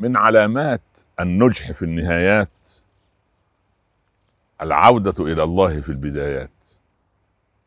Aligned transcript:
من 0.00 0.16
علامات 0.16 0.80
النجح 1.20 1.72
في 1.72 1.82
النهايات 1.82 2.48
العودة 4.62 5.24
إلى 5.24 5.42
الله 5.42 5.80
في 5.80 5.88
البدايات. 5.88 6.50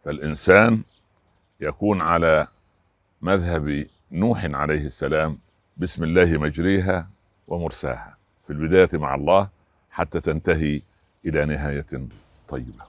فالإنسان 0.05 0.81
يكون 1.59 2.02
على 2.02 2.48
مذهب 3.21 3.85
نوح 4.11 4.45
عليه 4.45 4.85
السلام 4.85 5.38
بسم 5.77 6.04
الله 6.04 6.38
مجريها 6.38 7.07
ومرساها. 7.48 8.17
في 8.47 8.54
البداية 8.54 8.89
مع 8.93 9.15
الله 9.15 9.50
حتى 9.91 10.20
تنتهي 10.21 10.81
إلى 11.25 11.45
نهاية 11.45 11.86
طيبة. 12.50 12.84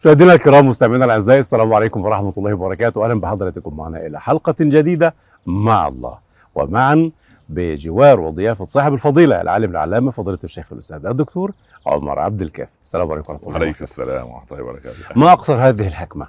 مشاهدينا 0.00 0.32
الكرام 0.32 0.68
مستمعينا 0.68 1.04
الأعزاء 1.04 1.38
السلام 1.38 1.74
عليكم 1.74 2.00
ورحمة 2.00 2.32
الله 2.38 2.54
وبركاته. 2.54 3.04
أهلا 3.04 3.20
بحضراتكم 3.20 3.76
معنا 3.76 4.06
إلى 4.06 4.20
حلقة 4.20 4.54
جديدة 4.60 5.14
مع 5.46 5.88
الله. 5.88 6.18
ومعا 6.54 7.10
بجوار 7.48 8.20
وضيافة 8.20 8.64
صاحب 8.64 8.94
الفضيلة 8.94 9.40
العالم 9.40 9.70
العلامة 9.70 10.10
فضيلة 10.10 10.38
الشيخ 10.44 10.72
الأستاذ 10.72 11.06
الدكتور 11.06 11.52
عمر 11.86 12.18
عبد 12.18 12.42
الكافي 12.42 12.72
السلام 12.82 13.12
عليكم 13.12 13.32
ورحمة 13.32 13.46
الله 13.46 13.58
عليك 13.58 13.68
وبركاته. 13.68 13.82
السلام 13.82 14.26
ورحمة 14.28 14.46
الله 14.52 14.62
وبركاته. 14.62 14.98
ما 15.16 15.32
أقصر 15.32 15.54
هذه 15.54 15.86
الحكمة؟ 15.86 16.28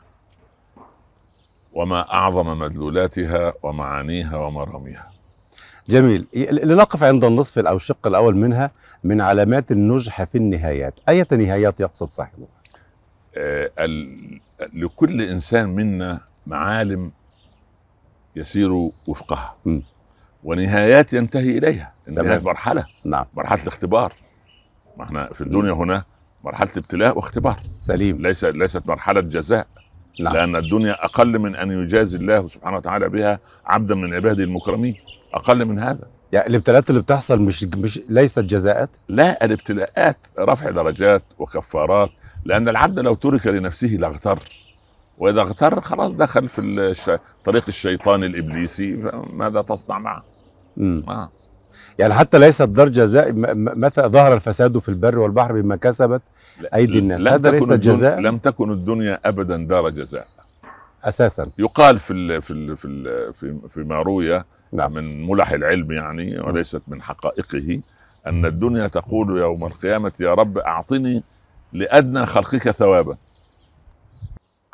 وما 1.73 2.13
أعظم 2.13 2.59
مدلولاتها 2.59 3.53
ومعانيها 3.63 4.37
ومراميها. 4.37 5.11
جميل. 5.89 6.27
لنقف 6.51 7.03
عند 7.03 7.23
النصف 7.23 7.59
أو 7.59 7.75
الشق 7.75 8.07
الأول 8.07 8.35
منها 8.35 8.71
من 9.03 9.21
علامات 9.21 9.71
النجح 9.71 10.23
في 10.23 10.37
النهايات. 10.37 10.99
أية 11.09 11.27
نهايات 11.31 11.79
يقصد 11.79 12.09
صاحبه 12.09 12.47
آه، 13.37 13.71
لكل 14.73 15.21
إنسان 15.21 15.69
منا 15.69 16.21
معالم 16.47 17.11
يسير 18.35 18.71
وفقها. 19.07 19.55
م. 19.65 19.79
ونهايات 20.45 21.13
ينتهي 21.13 21.57
إليها. 21.57 21.93
تمام. 22.05 22.43
مرحلة. 22.43 22.85
نعم. 23.05 23.25
مرحلة 23.33 23.61
الاختبار. 23.61 24.13
ما 24.97 25.03
إحنا 25.03 25.29
في 25.33 25.41
الدنيا 25.41 25.71
هنا 25.71 26.03
مرحلة 26.43 26.69
ابتلاء 26.77 27.17
واختبار. 27.17 27.57
سليم. 27.79 28.17
ليس 28.17 28.43
ليست 28.43 28.87
مرحلة 28.87 29.21
جزاء. 29.21 29.67
نعم. 30.19 30.33
لأن 30.33 30.55
الدنيا 30.55 31.05
أقل 31.05 31.39
من 31.39 31.55
أن 31.55 31.71
يجازي 31.71 32.17
الله 32.17 32.47
سبحانه 32.47 32.77
وتعالى 32.77 33.09
بها 33.09 33.39
عبدا 33.65 33.95
من 33.95 34.13
عباده 34.13 34.43
المكرمين. 34.43 34.95
أقل 35.33 35.65
من 35.65 35.79
هذا. 35.79 36.07
يعني 36.31 36.47
الابتلاءات 36.47 36.89
اللي 36.89 37.01
بتحصل 37.01 37.39
مش 37.41 37.63
مش 37.63 38.01
ليست 38.09 38.39
جزاءات؟ 38.39 38.89
لا 39.09 39.45
الابتلاءات 39.45 40.17
رفع 40.39 40.69
درجات 40.69 41.23
وكفارات. 41.39 42.09
لأن 42.45 42.69
العبد 42.69 42.99
لو 42.99 43.15
ترك 43.15 43.47
لنفسه 43.47 43.87
لاغتر. 43.87 44.39
وإذا 45.17 45.41
اغتر 45.41 45.81
خلاص 45.81 46.11
دخل 46.11 46.49
في 46.49 46.61
الش... 46.61 47.11
طريق 47.45 47.63
الشيطان 47.67 48.23
الإبليسي. 48.23 49.11
ماذا 49.33 49.61
تصنع 49.61 49.99
معه؟ 49.99 50.34
مم. 50.77 50.99
آه. 51.09 51.29
يعني 51.99 52.13
حتى 52.13 52.39
ليست 52.39 52.61
دار 52.61 52.89
جزاء 52.89 53.31
متى 53.55 54.01
ظهر 54.01 54.33
الفساد 54.33 54.77
في 54.77 54.89
البر 54.89 55.19
والبحر 55.19 55.61
بما 55.61 55.75
كسبت 55.75 56.21
أيدي 56.73 56.99
الناس. 56.99 57.21
لم 57.21 57.33
هذا 57.33 57.51
ليس 57.51 57.71
جزاء؟ 57.71 58.19
لم 58.19 58.37
تكن 58.37 58.71
الدنيا 58.71 59.19
ابدا 59.25 59.57
دار 59.57 59.89
جزاء 59.89 60.27
أساسا 61.03 61.51
يقال 61.57 61.99
في 61.99 62.13
ال... 62.13 62.41
في 62.41 62.51
ال... 62.53 62.77
في 62.77 62.85
ال... 62.85 63.33
في 63.33 63.57
فيما 63.73 64.01
روي 64.01 64.43
نعم 64.71 64.93
من 64.93 65.27
ملح 65.27 65.51
العلم 65.51 65.91
يعني 65.91 66.39
وليست 66.39 66.81
من 66.87 67.01
حقائقه 67.01 67.81
أن 68.27 68.45
الدنيا 68.45 68.87
تقول 68.87 69.37
يوم 69.37 69.65
القيامة 69.65 70.11
يا 70.19 70.33
رب 70.33 70.57
أعطني 70.57 71.23
لأدنى 71.73 72.25
خلقك 72.25 72.71
ثوابا 72.71 73.17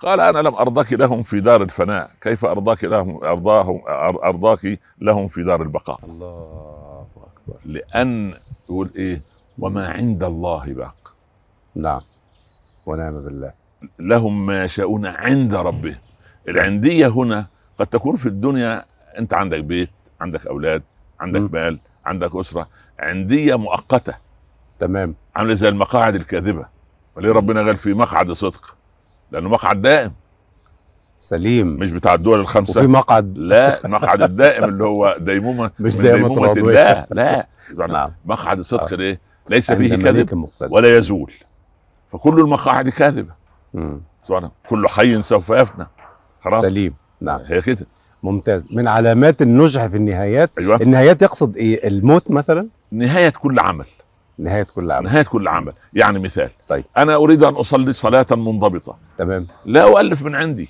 قال 0.02 0.20
أنا 0.20 0.40
لم 0.40 0.56
ارضك 0.56 0.94
لهم 0.94 1.24
في 1.24 1.40
دار 1.40 1.64
الفناء. 1.64 2.12
كيف 2.22 2.46
أرضاك 2.46 2.84
لهم 2.84 3.24
ارضاهم 3.24 3.82
أرضاك 4.24 4.80
لهم 5.02 5.28
في 5.28 5.44
دار 5.44 5.62
البقاء؟ 5.62 6.00
الله 6.04 7.08
أكبر. 7.18 7.60
لأن 7.66 8.34
يقول 8.66 8.90
إيه؟ 8.96 9.22
وما 9.60 9.90
عند 9.90 10.24
الله 10.24 10.74
باق. 10.74 11.16
نعم. 11.76 12.02
ونعم 12.86 13.22
بالله. 13.22 13.54
لهم 14.00 14.46
ما 14.46 14.64
يشاءون 14.64 15.06
عند 15.06 15.56
ربهم. 15.56 15.98
العندية 16.48 17.08
هنا 17.08 17.48
قد 17.80 17.88
تكون 17.88 18.16
في 18.16 18.26
الدنيا 18.26 18.86
أنت 19.20 19.34
عندك 19.34 19.64
بيت 19.64 19.90
عندك 20.22 20.48
أولاد 20.48 20.84
عندك 21.20 21.42
م. 21.42 21.50
مال 21.54 21.80
عندك 22.06 22.36
أسرة. 22.36 22.68
عندية 23.00 23.56
مؤقتة. 23.56 24.14
تمام. 24.80 25.16
عاملة 25.36 25.54
زي 25.54 25.70
المقاعد 25.70 26.16
الكاذبة. 26.16 26.66
وليه 27.16 27.32
ربنا 27.32 27.62
قال 27.62 27.78
في 27.78 27.94
مقعد 27.94 28.32
صدق؟ 28.32 28.76
لأنه 29.32 29.50
مقعد 29.50 29.82
دائم. 29.82 30.12
سليم. 31.18 31.68
مش 31.68 31.92
بتاع 31.92 32.14
الدول 32.14 32.40
الخمسة. 32.40 32.80
وفي 32.80 32.88
مقعد. 32.88 33.38
لا 33.38 33.86
المقعد 33.86 34.22
الدائم 34.22 34.64
اللي 34.64 34.84
هو 34.84 35.18
ديمومه 35.20 35.72
مش 35.80 35.98
ديمومة. 35.98 36.52
الله. 36.52 37.06
لا. 37.12 37.48
نعم. 37.88 38.12
مقعد 38.26 38.62
صدق 38.62 38.94
آه. 38.94 38.96
ليه؟ 38.96 39.20
ليس 39.50 39.72
عند 39.72 39.80
فيه 39.80 39.96
كذب. 39.96 40.48
ولا 40.70 40.98
يزول. 40.98 41.32
فكل 42.12 42.40
المقاعد 42.40 42.90
كاذبة. 42.90 43.34
سبحانه 44.24 44.52
كل 44.70 44.88
حي 44.88 45.22
سوف 45.22 45.50
يفنى. 45.50 45.88
خلاص. 46.42 46.62
سليم. 46.62 46.94
نعم. 47.22 47.42
هي 47.46 47.62
كده 47.62 47.88
ممتاز. 48.24 48.68
من 48.72 48.88
علامات 48.88 49.42
النجح 49.42 49.86
في 49.86 49.98
النهايات. 49.98 50.52
أيوه. 50.60 50.76
النهايات 50.76 51.22
يقصد 51.22 51.58
إيه؟ 51.58 51.88
الموت 51.88 52.32
مثلا؟ 52.32 52.68
نهاية 52.92 53.30
كل 53.30 53.60
عمل. 53.60 53.86
نهاية 54.38 54.64
كل 54.64 54.92
عمل. 54.92 55.06
نهاية 55.06 55.24
كل 55.24 55.48
عمل. 55.48 55.74
يعني 55.94 56.20
مثال. 56.20 56.50
طيب. 56.70 56.86
أنا 56.98 57.16
أريد 57.16 57.44
أن 57.44 57.54
أصلي 57.54 57.94
صلاة 57.94 58.26
منضبطة. 58.32 58.98
تمام. 59.18 59.48
لا 59.66 59.84
أؤلف 59.84 60.26
من 60.26 60.36
عندي. 60.36 60.70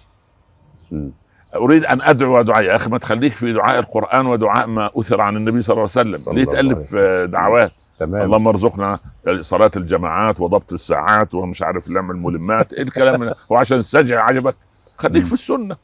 مم. 0.92 1.12
أريد 1.56 1.86
أن 1.86 2.02
أدعو 2.02 2.42
دعاء 2.42 2.64
يا 2.64 2.76
أخي 2.76 2.90
ما 2.90 2.98
تخليك 2.98 3.32
في 3.32 3.54
دعاء 3.54 3.80
القرآن 3.80 4.26
ودعاء 4.26 4.68
ما 4.68 4.90
أثر 4.96 5.22
عن 5.22 5.38
النبي 5.38 5.62
صلى 5.62 5.74
الله 5.74 5.90
عليه 5.98 6.18
وسلم. 6.18 6.36
ليه 6.36 6.46
تالف 6.46 6.96
دعوات. 7.32 7.72
تمام. 8.00 8.22
اللهم 8.22 8.48
ارزقنا 8.48 9.00
صلاة 9.42 9.72
الجماعات 9.76 10.42
وضبط 10.42 10.74
الساعات 10.74 11.34
ومش 11.34 11.62
عارف 11.62 11.88
لم 11.88 12.12
الملمات. 12.12 12.74
إيه 12.74 12.82
الكلام 12.82 13.24
ده؟ 13.24 13.36
هو 13.52 13.58
عشان 13.58 13.78
السجع 13.78 14.24
عجبك؟ 14.24 14.56
خليك 14.98 15.24
مم. 15.24 15.28
في 15.28 15.34
السنة. 15.34 15.78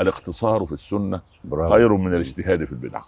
الاقتصار 0.00 0.66
في 0.66 0.72
السنة 0.72 1.20
برافو. 1.44 1.72
خير 1.74 1.92
من 1.92 2.14
الاجتهاد 2.14 2.64
في 2.64 2.72
البدع. 2.72 3.00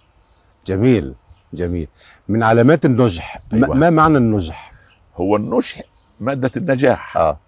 جميل. 0.66 1.14
جميل. 1.54 1.88
من 2.28 2.42
علامات 2.42 2.84
النجح 2.84 3.40
ما- 3.52 3.66
أيوة. 3.66 3.76
ما 3.76 3.90
معنى 3.90 4.18
النجح؟ 4.18 4.72
هو 5.16 5.36
النجح 5.36 5.80
مادة 6.20 6.50
النجاح. 6.56 7.16
آه. 7.16 7.38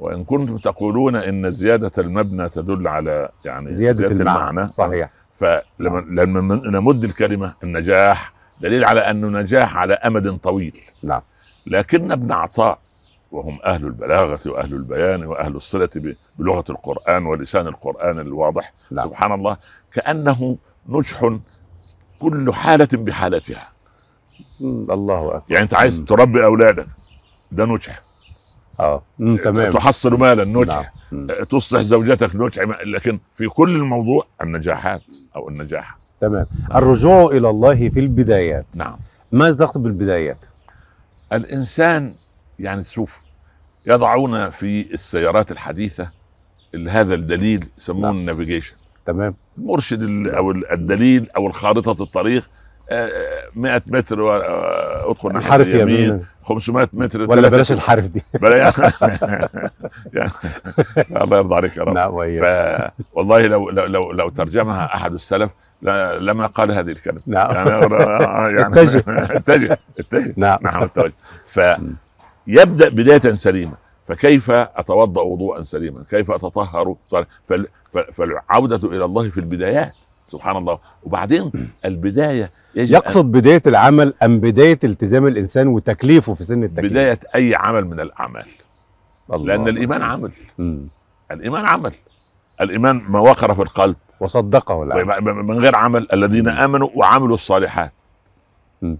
وإن 0.00 0.24
كنتم 0.24 0.58
تقولون 0.58 1.16
إن 1.16 1.50
زيادة 1.50 1.92
المبنى 1.98 2.48
تدل 2.48 2.88
على 2.88 3.28
يعني 3.44 3.70
زيادة, 3.72 4.06
المعنى 4.06 4.68
صحيح. 4.68 5.10
فلما 5.34 6.00
لما 6.22 6.54
نمد 6.70 7.04
الكلمة 7.04 7.54
النجاح 7.64 8.32
دليل 8.60 8.84
على 8.84 9.00
انه 9.00 9.28
نجاح 9.28 9.76
على 9.76 9.94
أمد 9.94 10.38
طويل. 10.38 10.80
نعم. 11.02 11.20
لكن 11.66 12.12
ابن 12.12 12.32
عطاء 12.32 12.78
وهم 13.32 13.58
أهل 13.64 13.84
البلاغة 13.86 14.38
وأهل 14.46 14.74
البيان 14.74 15.24
وأهل 15.26 15.56
الصلة 15.56 15.88
بلغة 16.38 16.64
القرآن 16.70 17.26
ولسان 17.26 17.66
القرآن 17.66 18.18
الواضح 18.18 18.72
نعم. 18.90 19.04
سبحان 19.08 19.32
الله 19.32 19.56
كأنه 19.92 20.56
نجح 20.88 21.38
كل 22.20 22.54
حالة 22.54 22.88
بحالتها. 22.92 23.68
الله 24.60 25.18
أكبر 25.36 25.42
يعني 25.48 25.62
أنت 25.64 25.74
عايز 25.74 26.00
مم. 26.00 26.06
تربي 26.06 26.44
أولادك 26.44 26.86
ده 27.52 27.64
نجح 27.64 28.02
آه. 28.80 29.02
تمام 29.18 29.72
تحصل 29.72 30.14
مالا 30.18 30.44
نجح 30.44 30.92
نعم. 31.12 31.26
مم. 31.38 31.44
تصلح 31.44 31.80
زوجتك 31.80 32.36
نجح 32.36 32.62
لكن 32.86 33.18
في 33.34 33.46
كل 33.48 33.76
الموضوع 33.76 34.26
النجاحات 34.42 35.02
أو 35.36 35.48
النجاح 35.48 35.98
تمام 36.20 36.46
الرجوع 36.74 37.24
إلى 37.30 37.50
الله 37.50 37.88
في 37.88 38.00
البدايات 38.00 38.66
نعم 38.74 38.96
ماذا 39.32 39.54
تقصد 39.56 39.82
بالبدايات 39.82 40.46
الإنسان 41.32 42.14
يعني 42.58 42.82
شوف 42.82 43.20
يضعون 43.86 44.50
في 44.50 44.94
السيارات 44.94 45.52
الحديثة 45.52 46.10
ال- 46.74 46.88
هذا 46.90 47.14
الدليل 47.14 47.68
يسمونه 47.78 48.06
نعم. 48.06 48.16
النافيجيشن 48.16 48.76
تمام. 49.06 49.34
المرشد 49.58 50.02
ال- 50.02 50.34
أو 50.34 50.50
ال- 50.50 50.72
الدليل 50.72 51.30
أو 51.36 51.46
الخارطة 51.46 52.02
الطريق 52.02 52.44
آه، 52.90 53.06
آه، 53.06 53.42
100 53.54 53.82
متر 53.86 54.30
آه، 54.30 55.10
أدخل 55.10 55.32
ناحية 55.32 55.46
الحرف 55.46 55.74
يمين 55.74 56.24
500 56.44 56.88
متر. 56.92 57.30
ولا 57.30 57.48
بلاش. 57.48 57.72
الحرف 57.72 58.08
دي. 58.08 58.22
بلا 58.34 58.56
يعني 60.14 60.30
الله 61.22 61.36
يرضى 61.38 61.54
عليك 61.54 61.76
يا 61.76 61.82
رب. 61.82 61.94
نعم. 61.94 62.10
ف 62.38 62.42
والله 63.12 63.46
لو 63.46 63.70
لو 63.70 63.86
لو, 63.86 64.12
لو 64.12 64.28
ترجمها 64.28 64.94
أحد 64.94 65.12
السلف 65.12 65.50
لما 66.20 66.46
قال 66.46 66.72
هذه 66.72 66.90
الكلمة. 66.90 67.20
نعم. 67.26 67.54
يعني 67.54 67.70
يعني 68.56 68.66
اتجه. 68.66 69.04
اتجه 69.08 69.78
اتجه. 69.98 70.34
نعم. 70.36 70.58
نحن 70.62 70.82
التوجه 70.82 71.12
فيبدا 71.46 72.88
بداية 72.88 73.20
سليمة. 73.34 73.74
فكيف 74.06 74.50
أتوضأ 74.50 75.22
وضوءا 75.22 75.62
سليما؟ 75.62 76.04
كيف 76.10 76.30
أتطهر؟ 76.30 76.94
فال- 77.96 78.12
ف- 78.12 78.16
فالعودة 78.16 78.88
إلى 78.96 79.04
الله 79.04 79.30
في 79.30 79.38
البدايات 79.38 79.92
سبحان 80.28 80.56
الله. 80.56 80.78
وبعدين 81.04 81.52
البداية 81.84 82.50
يجب 82.74 82.88
أن- 82.92 82.94
يقصد 82.96 83.24
بداية 83.32 83.62
العمل 83.66 84.14
أم 84.22 84.40
بداية 84.40 84.78
التزام 84.84 85.26
الإنسان 85.26 85.68
وتكليفه 85.68 86.34
في 86.34 86.44
سن 86.44 86.64
التكليف؟ 86.64 86.90
بداية 86.92 87.18
أي 87.34 87.54
عمل 87.54 87.84
من 87.84 88.00
الأعمال. 88.00 88.46
الله. 89.32 89.46
لأن 89.46 89.68
الإيمان 89.68 90.02
عمل. 90.02 90.30
مم. 90.58 90.84
الإيمان 91.30 91.64
عمل. 91.66 91.92
الإيمان 92.60 93.00
ما 93.08 93.20
وقر 93.20 93.54
في 93.54 93.62
القلب. 93.62 93.96
وصدقه 94.20 94.82
العمل 94.82 95.32
من 95.34 95.58
غير 95.58 95.76
عمل 95.76 96.06
الذين 96.12 96.48
آمنوا 96.48 96.88
وعملوا 96.94 97.34
الصالحات. 97.34 97.92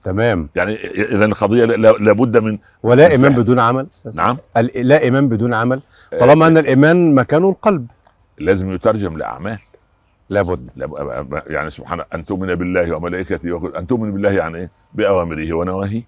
تمام. 0.02 0.48
يعني 0.56 0.74
اذا 1.14 1.24
القضية 1.24 1.64
لا- 1.64 1.92
لابد 1.92 2.36
من 2.36 2.58
ولا 2.82 3.10
إيمان. 3.10 3.36
بدون 3.36 3.58
عمل؟ 3.60 3.86
نعم. 4.14 4.36
لا 4.74 5.00
إيمان 5.02 5.28
بدون 5.28 5.54
عمل. 5.54 5.80
طالما 6.20 6.46
أن 6.46 6.58
الإيمان 6.58 7.14
مكانه 7.14 7.48
القلب. 7.48 7.86
لازم 8.38 8.72
يترجم 8.72 9.18
لأعمال 9.18 9.58
لابد 10.28 10.70
لا- 10.76 11.42
يعني 11.46 11.70
سبحان 11.70 12.02
أن 12.14 12.24
تؤمن 12.26 12.54
بالله 12.54 12.96
وملائكته 12.96 13.52
وكل 13.52 13.76
أن 13.76 13.86
تؤمن 13.86 14.12
بالله 14.12 14.30
يعني 14.30 14.58
إيه؟ 14.58 14.70
بأوامره 14.94 15.52
ونواهيه 15.54 16.02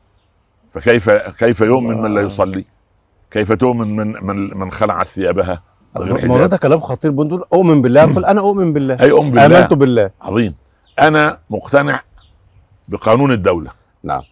فكيف 0.72 1.10
كيف 1.10 1.60
يؤمن 1.60 2.02
من 2.02 2.14
لا 2.14 2.20
يصلي؟ 2.20 2.64
كيف 3.30 3.52
تؤمن 3.52 3.96
من 3.96 4.25
من 4.26 4.58
من 4.58 4.70
خلعت 4.72 5.06
ثيابها؟ 5.06 5.62
الموضوع؟ 5.96 6.46
ده 6.46 6.56
كلام 6.56 6.80
خطير 6.80 7.10
بنقول 7.10 7.44
أؤمن 7.52 7.82
بالله 7.82 8.14
قل 8.14 8.25
أنا 8.25 8.40
أؤمن 8.40 8.72
بالله 8.72 8.94
أي 9.00 9.12
ام 9.12 9.30
بالله 9.30 9.46
آمنت 9.60 9.75
بالله 9.75 10.10
عظيم 10.22 10.54
أنا 11.00 11.38
مقتنع 11.50 12.00
بقانون 12.88 13.32
الدولة 13.32 13.70
نعم 14.02 14.22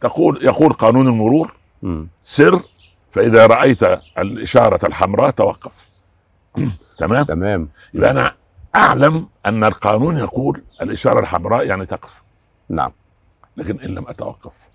تقول 0.00 0.44
يقول 0.44 0.72
قانون 0.72 1.06
المرور 1.08 1.54
مم. 1.82 2.08
سر 2.18 2.60
فإذا 3.10 3.46
رأيت 3.46 3.82
الإشارة 4.18 4.86
الحمراء 4.86 5.30
توقف 5.30 5.88
تمام؟ 6.98 7.24
تمام. 7.24 7.68
يبقى 7.94 8.10
أنا 8.10 8.34
أعلم 8.76 9.28
أن 9.46 9.64
القانون 9.64 10.18
يقول 10.18 10.62
الإشارة 10.82 11.20
الحمراء 11.20 11.66
يعني 11.66 11.86
تقف. 11.86 12.22
نعم. 12.68 12.92
لكن 13.56 13.80
إن 13.80 13.90
لم 13.94 14.04
أتوقف. 14.08 14.68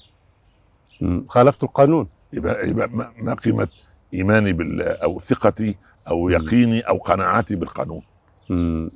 مم. 1.02 1.26
خالفت 1.30 1.64
القانون. 1.64 2.08
يبقى 2.34 2.70
يبقى 2.70 2.90
ما 3.18 3.34
قيمة 3.34 3.68
إيماني 4.14 4.54
بالله 4.54 4.86
أو 4.86 5.20
ثقتي 5.20 5.78
أو 6.08 6.30
يقيني 6.30 6.80
أو 6.82 6.98
قناعتي 6.98 7.56
بالقانون. 7.56 8.02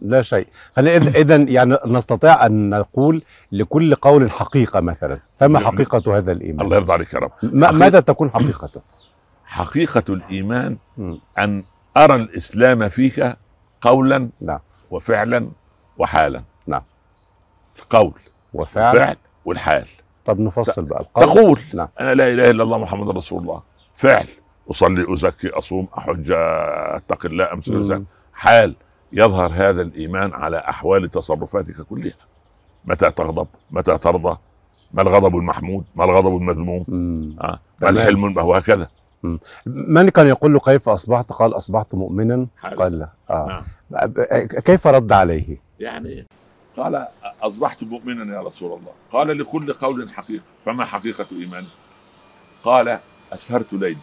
لا 0.01 0.21
شيء. 0.21 0.47
اذا 0.77 1.35
يعني 1.35 1.77
نستطيع 1.85 2.45
أن 2.45 2.69
نقول 2.69 3.23
لكل 3.51 3.95
قول 3.95 4.31
حقيقة 4.31 4.79
مثلا. 4.79 5.19
فما. 5.37 5.59
حقيقة 5.59 6.17
هذا 6.17 6.31
الإيمان؟ 6.31 6.65
الله 6.65 6.77
يرضى 6.77 6.93
عليك 6.93 7.13
يا 7.13 7.19
رب. 7.19 7.31
ماذا 7.53 7.99
تكون 7.99 8.31
حقيقته؟ 8.31 8.81
حقيقة 9.45 10.03
الإيمان. 10.09 10.77
أن 11.39 11.63
أرى 11.97 12.15
الإسلام 12.15 12.89
فيك 12.89 13.37
قولا 13.81 14.29
نعم. 14.41 14.59
وفعلا 14.91 15.49
وحالا. 15.97 16.43
نعم. 16.67 16.81
القول 17.79 18.13
وفعل. 18.53 18.97
الفعل 18.97 19.17
والحال. 19.45 19.87
طب 20.25 20.39
نفصل 20.39 20.83
بقى. 20.85 20.99
القول. 20.99 21.25
تقول 21.27 21.59
نعم. 21.73 21.87
أنا 21.99 22.13
لا 22.13 22.27
إله 22.27 22.51
إلا 22.51 22.63
الله 22.63 22.77
محمد 22.77 23.09
رسول 23.09 23.41
الله. 23.41 23.61
فعل. 23.95 24.27
أصلي 24.71 25.13
أزكي 25.13 25.49
أصوم 25.49 25.87
أحج 25.97 26.31
اتقي 26.31 27.29
الله 27.29 27.49
مم. 27.67 28.05
حال. 28.33 28.75
يظهر 29.13 29.51
هذا 29.53 29.81
الإيمان 29.81 30.33
على 30.33 30.57
أحوال 30.57 31.07
تصرفاتك 31.07 31.81
كلها. 31.81 32.13
متى 32.85 33.11
تغضب؟ 33.11 33.47
متى 33.71 33.97
ترضى؟ 33.97 34.37
ما 34.93 35.01
الغضب 35.01 35.35
المحمود؟ 35.37 35.85
ما 35.95 36.03
الغضب 36.03 36.35
المذموم. 36.37 36.85
آه. 37.41 37.59
ما. 37.81 37.89
الحلم؟ 37.89 38.37
وهكذا 38.37 38.87
من 39.65 40.09
كان 40.09 40.27
يقول 40.27 40.53
له 40.53 40.59
كيف 40.59 40.89
أصبحت؟ 40.89 41.33
قال 41.33 41.57
أصبحت 41.57 41.95
مؤمنا. 41.95 42.47
حال. 42.57 42.77
قال 42.79 42.99
لا. 42.99 43.09
آه. 43.29 43.63
نعم. 43.89 44.13
كيف 44.47 44.87
رد 44.87 45.11
عليه؟ 45.11 45.57
يعني 45.79 46.25
قال 46.77 47.07
أصبحت 47.41 47.83
مؤمنا 47.83 48.35
يا 48.35 48.41
رسول 48.41 48.79
الله. 48.79 48.91
قال 49.11 49.37
لكل 49.37 49.73
قول 49.73 50.09
حقيقة. 50.13 50.43
فما 50.65 50.85
حقيقة 50.85 51.25
إيماني؟ 51.31 51.67
قال 52.63 52.99
أسهرت 53.33 53.73
ليلي 53.73 53.97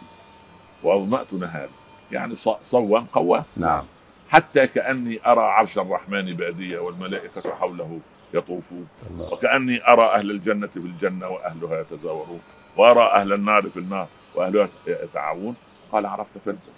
وأظمأت 0.83 1.33
نهاري. 1.33 1.69
يعني 2.11 2.35
ص- 2.35 2.49
صوام 2.63 3.05
قوام 3.05 3.43
نعم. 3.57 3.83
حتى 4.29 4.67
كأني 4.67 5.19
أرى 5.25 5.41
عرش 5.41 5.77
الرحمن 5.79 6.33
بادية 6.35 6.79
والملائكة 6.79 7.55
حوله 7.55 7.99
يطوفون. 8.33 8.87
وكأني 9.19 9.87
أرى 9.87 10.05
أهل 10.05 10.31
الجنة 10.31 10.67
في 10.67 10.77
الجنة 10.77 11.27
وأهلها 11.27 11.81
يتزاورون. 11.81 12.39
وأرى 12.77 13.03
أهل 13.03 13.33
النار 13.33 13.69
في 13.69 13.77
النار. 13.79 14.07
واهلها 14.35 14.69
يتعاون 14.87 15.55
قال 15.91 16.05
عرفت 16.05 16.37
فرزا 16.37 16.71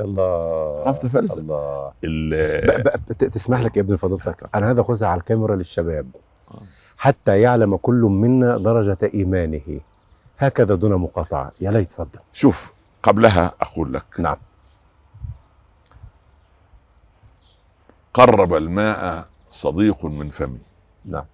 الله 0.00 0.82
عرفت 0.86 1.06
فرزا. 1.06 1.40
الله 1.40 1.92
تسمح 3.18 3.60
لك 3.60 3.76
يا 3.76 3.82
ابن 3.82 3.96
فضيلتك 3.96 4.50
أنا 4.54 4.70
هذا 4.70 4.82
خذها 4.82 5.08
على 5.08 5.18
الكاميرا 5.18 5.56
للشباب. 5.56 6.06
آه. 6.50 6.62
حتى 6.98 7.40
يعلم 7.40 7.76
كل 7.76 8.00
منا 8.00 8.58
درجة 8.58 8.98
إيمانه. 9.14 9.80
هكذا 10.38 10.74
دون 10.74 10.94
مقاطعة. 10.94 11.52
يا 11.60 11.70
ليت 11.70 11.92
تفضل. 11.92 12.20
شوف 12.32 12.72
قبلها 13.02 13.54
أقول 13.60 13.92
لك. 13.92 14.20
نعم. 14.20 14.36
قرب 18.14 18.54
الماء 18.54 19.28
صديق 19.50 20.04
من 20.04 20.30
فمي. 20.30 20.60
نعم. 21.04 21.24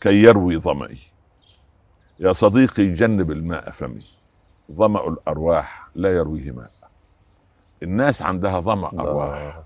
كي 0.00 0.22
يروي 0.22 0.56
ظمئي 0.56 0.98
يا 2.20 2.32
صديقي 2.32 2.90
جنب 2.90 3.30
الماء 3.30 3.70
فمي. 3.70 4.04
ظمأ 4.72 5.08
الأرواح 5.08 5.88
لا 5.94 6.16
يرويه 6.16 6.52
ماء 6.52 6.70
الناس 7.82 8.22
عندها 8.22 8.60
ظمأ 8.60 8.90
أرواح. 9.00 9.62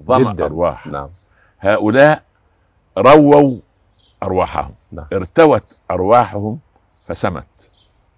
ظمأ 0.00 0.32
جداً. 0.32 0.44
أرواح. 0.44 0.86
نعم. 0.86 1.08
هؤلاء 1.60 2.22
رووا 2.98 3.58
أرواحهم. 4.22 4.74
نعم. 4.92 5.06
ارتوت 5.12 5.64
أرواحهم 5.90 6.58
فسمت 7.08 7.70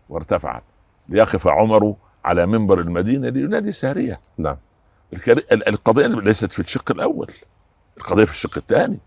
وارتفعت. 0.08 0.62
ليقف 1.08 1.46
عمر 1.46 1.94
على 2.24 2.46
منبر 2.46 2.80
المدينة 2.80 3.28
لينادي 3.28 3.72
سارية. 3.72 4.20
نعم. 4.38 4.56
القضية 5.52 6.06
ليست 6.06 6.52
في 6.52 6.60
الشق 6.60 6.90
الأول. 6.90 7.30
القضية 7.96 8.24
في 8.24 8.30
الشق 8.30 8.58
الثاني. 8.58 8.98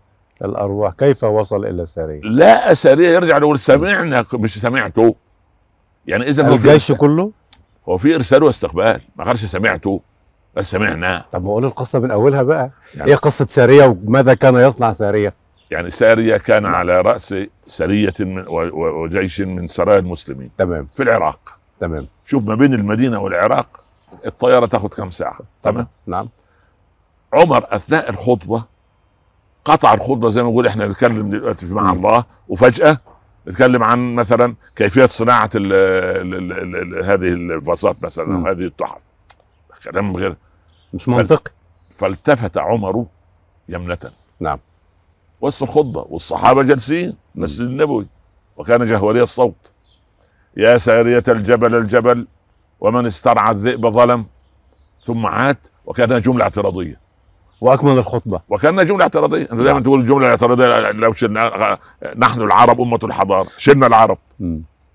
الأرواح. 0.44 0.92
كيف 0.92 1.24
وصل 1.24 1.66
إلى 1.66 1.86
سارية 1.86 2.20
لا 2.20 2.74
سارية 2.74 3.08
يرجع 3.08 3.36
يقول 3.38 3.58
سمعنا 3.58 4.24
مش 4.34 4.60
سمعته. 4.60 5.14
يعني 6.06 6.28
إذا 6.28 6.48
الجيش 6.48 6.92
كله؟ 6.92 7.30
هو 7.88 7.98
في 7.98 8.14
إرسال 8.14 8.42
واستقبال. 8.42 9.00
ما 9.16 9.24
قالش 9.24 9.44
سمعته 9.44 10.00
بل 10.56 10.64
سمعنا. 10.64 11.24
طب 11.32 11.44
ما 11.44 11.50
قول 11.50 11.64
القصة 11.64 11.98
من 11.98 12.10
أولها 12.10 12.42
بقى. 12.42 12.70
يعني- 12.94 13.10
إيه 13.10 13.16
قصة 13.16 13.46
سارية 13.46 13.86
وماذا 14.06 14.34
كان 14.34 14.54
يصنع 14.54 14.92
سارية 14.92 15.34
يعني 15.70 15.90
سارية 15.90 16.36
كان 16.36 16.66
على 16.66 17.00
رأس 17.00 17.34
سرية 17.66 18.14
من 18.20 18.44
وجيش 18.72 19.40
من 19.40 19.66
سرايا 19.66 19.98
المسلمين. 19.98 20.50
تمام. 20.58 20.88
في 20.94 21.02
العراق. 21.02 21.58
تمام. 21.80 22.06
شوف 22.26 22.44
ما 22.44 22.54
بين 22.54 22.74
المدينة 22.74 23.20
والعراق 23.20 23.84
الطيارة 24.26 24.66
تاخد 24.66 24.94
كم 24.94 25.10
ساعة؟ 25.10 25.38
تمام؟ 25.62 25.86
نعم. 26.06 26.28
عمر 27.32 27.64
أثناء 27.76 28.10
الخطبة 28.10 28.64
قطع 29.68 29.94
الخطبة 29.94 30.28
زي 30.28 30.42
ما 30.42 30.48
نقول 30.48 30.66
إحنا 30.66 30.86
نتكلم 30.86 31.30
دلوقتي 31.30 31.66
مع. 31.66 31.92
الله 31.92 32.24
وفجأة 32.48 32.98
نتكلم 33.48 33.84
عن 33.84 34.14
مثلا 34.14 34.54
كيفية 34.76 35.06
صناعة 35.06 35.50
ال 35.54 35.72
ال 35.72 36.34
ال 36.34 36.52
ال 36.52 36.94
ال 36.94 37.04
هذه 37.04 37.28
الفازات 37.28 37.96
مثلا. 38.02 38.36
أو 38.36 38.46
هذه 38.46 38.66
التحف. 38.66 39.02
كلام 39.84 40.16
غير 40.16 40.36
مش 40.94 41.08
منطقي 41.08 41.52
فالتفت 41.90 42.58
عمر 42.58 43.06
يمنة. 43.68 43.98
نعم. 44.40 44.58
وسط 45.40 45.62
الخطبة 45.62 46.06
والصحابة 46.08 46.62
جالسين 46.62 47.16
المسجد 47.36 47.66
النبوي. 47.66 48.06
وكان 48.56 48.84
جهوري 48.84 49.22
الصوت. 49.22 49.72
يا 50.56 50.78
سارية 50.78 51.22
الجبل 51.28 51.74
الجبل 51.74 52.26
ومن 52.80 53.06
استرعى 53.06 53.50
الذئب 53.50 53.86
ظلم. 53.86 54.26
ثم 55.02 55.26
عاد 55.26 55.56
وكانها 55.86 56.18
جملة 56.18 56.42
اعتراضية. 56.44 57.07
وأكمل 57.60 57.98
الخطبة. 57.98 58.40
وكانها 58.48 58.84
جملة 58.84 59.02
اعتراضية. 59.02 59.42
أنت 59.42 59.54
دايما 59.54 59.72
نعم. 59.72 59.82
تقول 59.82 60.00
الجملة 60.00 60.26
الاعتراضية 60.26 60.90
لو 60.90 61.12
شلنا 61.12 61.78
نحن 62.16 62.42
العرب 62.42 62.80
أمة 62.80 62.98
الحضارة. 63.04 63.48
شلنا 63.56 63.86
العرب. 63.86 64.18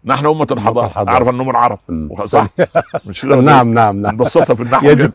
نحن 0.05 0.25
أمة 0.25 0.48
الحضارة. 0.51 0.86
الحضارة. 0.86 1.13
أعرف 1.13 1.27
أنهم 1.27 1.50
العرب. 1.50 1.79
صح. 2.25 2.48
مش 3.05 3.25
نعم 3.25 3.43
نعم 3.74 3.74
نعم. 3.74 4.13
نبسطها 4.15 4.53
في 4.55 4.63
النحو. 4.63 4.86
يعني 4.86 5.12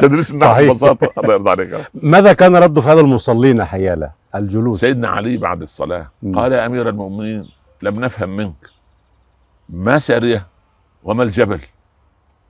تدريس 0.00 0.30
النحو 0.34 0.52
صحيح. 0.52 0.68
ببساطة. 0.68 1.08
الله 1.22 1.34
يرضى 1.34 1.50
عليك 1.50 1.90
ماذا 1.94 2.32
كان 2.32 2.56
رد 2.56 2.80
فعل 2.80 2.98
المصلين 2.98 3.64
حياله 3.64 4.10
الجلوس. 4.34 4.80
سيدنا 4.80 5.08
علي 5.08 5.36
بعد 5.36 5.62
الصلاة 5.62 6.10
مم. 6.22 6.38
قال 6.38 6.52
يا 6.52 6.66
أمير 6.66 6.88
المؤمنين 6.88 7.48
لم 7.82 8.00
نفهم 8.00 8.36
منك. 8.36 8.70
ما 9.68 9.98
سارية 9.98 10.46
وما 11.04 11.22
الجبل؟ 11.22 11.60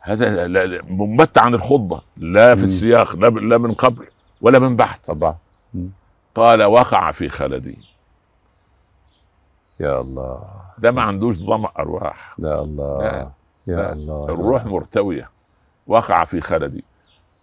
هذا 0.00 0.46
منبت 0.90 1.38
عن 1.38 1.54
الخطبة. 1.54 2.00
لا 2.16 2.54
في. 2.54 2.62
السياق 2.62 3.16
لا 3.16 3.58
من 3.58 3.72
قبل. 3.72 4.04
ولا 4.42 4.58
من 4.58 4.76
بعد. 4.76 5.00
طبعا. 5.00 5.36
قال 6.34 6.62
وقع 6.62 7.10
في 7.10 7.28
خلدي. 7.28 7.78
يا 9.80 10.00
الله. 10.00 10.44
ده 10.78 10.90
ما 10.90 11.02
عندوش 11.02 11.36
ظمأ 11.36 11.68
أرواح. 11.78 12.34
يا 12.38 12.60
الله. 12.60 12.98
لا. 12.98 13.30
يا 13.66 13.76
لا. 13.76 13.92
الله. 13.92 14.24
الروح 14.24 14.66
مرتوية. 14.66 15.30
وقع 15.86 16.24
في 16.24 16.40
خلدي. 16.40 16.84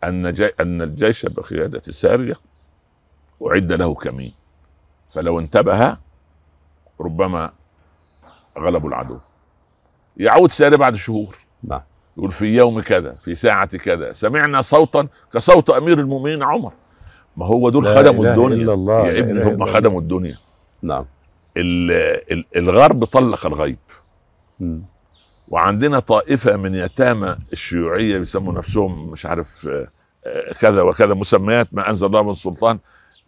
أن 0.03 0.33
جي 0.33 0.45
أن 0.59 0.81
الجيش 0.81 1.25
بقيادة 1.25 1.79
سارية 1.79 2.35
أعد 3.47 3.71
له 3.71 3.93
كمين. 3.93 4.33
فلو 5.13 5.39
انتبه 5.39 5.97
ربما 7.01 7.51
غلبوا 8.57 8.89
العدو. 8.89 9.17
يعود 10.17 10.51
سارية 10.51 10.77
بعد 10.77 10.95
شهور. 10.95 11.37
نعم. 11.63 11.81
يقول 12.17 12.31
في 12.31 12.45
يوم 12.45 12.81
كذا 12.81 13.13
في 13.13 13.35
ساعة 13.35 13.77
كذا. 13.77 14.11
سمعنا 14.11 14.61
صوتا 14.61 15.07
كصوت 15.33 15.69
أمير 15.69 15.99
المؤمنين 15.99 16.43
عمر. 16.43 16.73
ما 17.39 17.45
هو 17.45 17.69
دول 17.69 17.83
لا 17.83 17.95
خدموا 17.95 18.23
إله 18.23 18.33
الدنيا. 18.33 18.63
إلا 18.63 18.73
الله، 18.73 19.07
يا 19.07 19.19
ابني 19.19 19.43
هم. 19.43 19.65
خدموا 19.65 20.01
الدنيا. 20.01 20.37
نعم. 20.81 21.05
ال- 21.57 21.91
ال- 22.31 22.45
الغرب 22.55 23.05
طلق 23.05 23.45
الغيب. 23.45 23.77
مم. 24.59 24.81
وعندنا 25.47 25.99
طائفة 25.99 26.55
من 26.57 26.75
يتامى 26.75 27.35
الشيوعية 27.53 28.17
بيسموا 28.19 28.53
نفسهم 28.53 29.09
مش 29.11 29.25
عارف 29.25 29.67
آه، 29.67 29.87
آه، 30.25 30.53
كذا 30.53 30.81
وكذا 30.81 31.13
مسميات 31.13 31.67
ما 31.71 31.89
أنزل 31.89 32.07
الله 32.07 32.23
من 32.23 32.33
سلطان. 32.33 32.79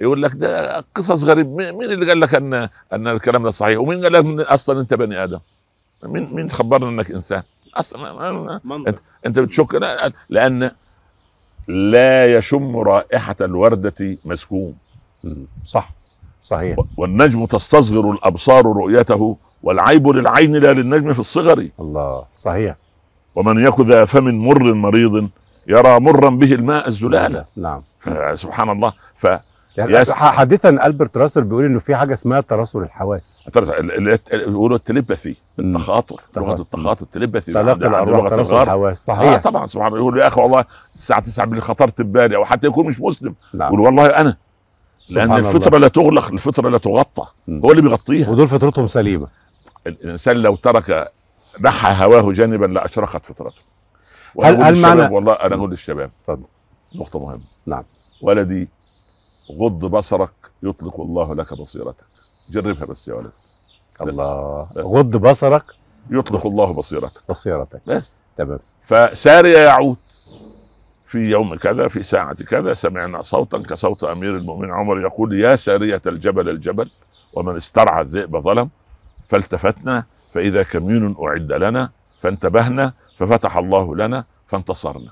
يقول 0.01 0.23
لك 0.23 0.31
ده 0.35 0.79
قصص 0.95 1.23
غريب. 1.23 1.47
مين 1.47 1.83
اللي 1.91 2.05
قال 2.07 2.19
لك 2.19 2.35
أن 2.35 2.53
أن 2.93 3.07
الكلام 3.07 3.43
ده 3.43 3.49
صحيح؟ 3.49 3.79
ومين 3.79 4.03
قال 4.03 4.13
لك 4.13 4.25
إن 4.25 4.39
أصلا 4.39 4.79
أنت 4.81 4.93
بني 4.93 5.23
آدم؟ 5.23 5.39
مين 6.03 6.33
مين 6.35 6.49
خبرنا 6.49 6.89
إنك 6.89 7.11
إنسان؟ 7.11 7.43
أصلا 7.75 8.09
أنت 8.87 8.99
أنت 9.25 9.39
بتشك؟ 9.39 9.75
لا- 9.75 10.11
لأن 10.29 10.71
لا 11.67 12.33
يشم 12.35 12.77
رائحة 12.77 13.35
الوردة 13.41 14.17
مسكوم. 14.25 14.73
صح 15.65 15.91
صحيح. 16.41 16.77
والنجم 16.97 17.45
تستصغر 17.45 18.11
الأبصار 18.11 18.65
رؤيته 18.65 19.37
والعيب 19.63 20.07
للعين 20.07 20.55
لا 20.55 20.73
للنجم 20.73 21.13
في 21.13 21.19
الصغر. 21.19 21.69
الله 21.79 22.23
صحيح. 22.33 22.75
ومن 23.35 23.65
يك 23.65 23.79
ذا 23.79 24.05
فم 24.05 24.23
مر 24.47 24.73
مريض 24.73 25.29
يرى 25.67 25.99
مرا 25.99 26.29
به 26.29 26.53
الماء 26.53 26.87
الزلال 26.87 27.43
نعم. 27.57 27.81
سبحان 28.35 28.69
الله. 28.69 28.93
ف 29.15 29.27
يعني 29.77 29.93
يس. 29.93 30.11
حديثا 30.11 30.69
ألبرت 30.69 31.17
راسل 31.17 31.43
بيقول 31.43 31.65
إنه 31.65 31.79
في 31.79 31.95
حاجة 31.95 32.13
اسمها 32.13 32.41
ترسل 32.41 32.79
الحواس. 32.79 33.43
ال- 33.57 34.09
ال- 34.33 34.45
بيقولوا 34.49 34.77
التليباثي. 34.77 35.35
التخاطر 35.59 36.15
لغة 36.37 36.43
تخاطر. 36.45 36.61
التخاطر 36.61 37.01
التليباثي. 37.03 37.53
تلقي 37.53 37.73
الارواح 37.87 38.31
الغرب. 38.31 38.63
الحواس. 38.63 39.09
آه 39.09 39.13
صحيح. 39.13 39.41
طبعا 39.41 39.67
سبحان 39.67 39.87
الله. 39.87 39.99
يقول 39.99 40.19
يا 40.19 40.27
أخي 40.27 40.41
والله 40.41 40.65
الساعة 40.95 41.19
9 41.21 41.45
بالليل 41.45 41.63
خطرت 41.63 42.01
ببالي 42.01 42.35
أو 42.35 42.45
حتى 42.45 42.67
يكون 42.67 42.85
مش 42.87 43.01
مسلم. 43.01 43.35
نعم. 43.53 43.67
يقول 43.67 43.79
والله 43.79 44.05
أنا 44.05 44.37
لأن 45.09 45.31
الفطرة 45.33 45.77
لا 45.77 45.87
تغلق 45.87 46.31
الفطرة 46.31 46.69
لا 46.69 46.77
تغطى. 46.77 47.25
هو 47.49 47.71
اللي 47.71 47.81
بيغطيها. 47.81 48.29
ودول 48.29 48.47
فطرتهم 48.47 48.87
سليمة. 48.87 49.27
الإنسان 49.87 50.37
لو 50.37 50.55
ترك 50.55 51.11
نحى 51.61 52.05
هواه 52.05 52.31
جانبا 52.31 52.65
لاشرقت 52.65 53.25
فطرته. 53.25 53.61
هل- 54.43 54.61
هل 54.63 54.81
معنى- 54.81 55.11
والله 55.11 55.33
أنا 55.33 55.55
أقول 55.55 55.69
للشباب 55.69 56.11
اتفضل. 56.21 56.43
نقطة 56.95 57.19
مهمة. 57.19 57.41
نعم. 57.65 57.83
ولدي 58.21 58.69
غض 59.59 59.85
بصرك 59.85 60.33
يطلق 60.63 60.99
الله 60.99 61.35
لك 61.35 61.53
بصيرتك. 61.53 62.05
جربها 62.49 62.85
بس 62.85 63.07
يا 63.07 63.13
ولد. 63.13 63.31
الله. 64.01 64.69
بس. 64.75 64.85
غض 64.85 65.17
بصرك 65.17 65.63
يطلق 66.09 66.45
الله 66.45 66.73
بصيرتك. 66.73 67.21
بصيرتك. 67.29 67.81
بس. 67.87 68.13
تمام. 68.37 68.59
فساري 68.83 69.51
يعود 69.51 69.97
في 71.05 71.17
يوم 71.17 71.55
كذا 71.55 71.87
في 71.87 72.03
ساعة 72.03 72.33
كذا. 72.33 72.73
سمعنا 72.73 73.21
صوتا 73.21 73.57
كصوت 73.57 74.03
أمير 74.03 74.37
المؤمنين 74.37 74.73
عمر 74.73 75.01
يقول 75.01 75.39
يا 75.39 75.55
سارية 75.55 76.01
الجبل 76.07 76.49
الجبل 76.49 76.89
ومن 77.33 77.55
استرعى 77.55 78.01
الذئب 78.01 78.37
ظلم 78.37 78.69
فالتفتنا 79.27 80.05
فإذا 80.33 80.63
كمين 80.63 81.15
أعد 81.23 81.51
لنا 81.51 81.91
فانتبهنا 82.19 82.93
ففتح 83.17 83.57
الله 83.57 83.95
لنا 83.95 84.25
فانتصرنا. 84.45 85.11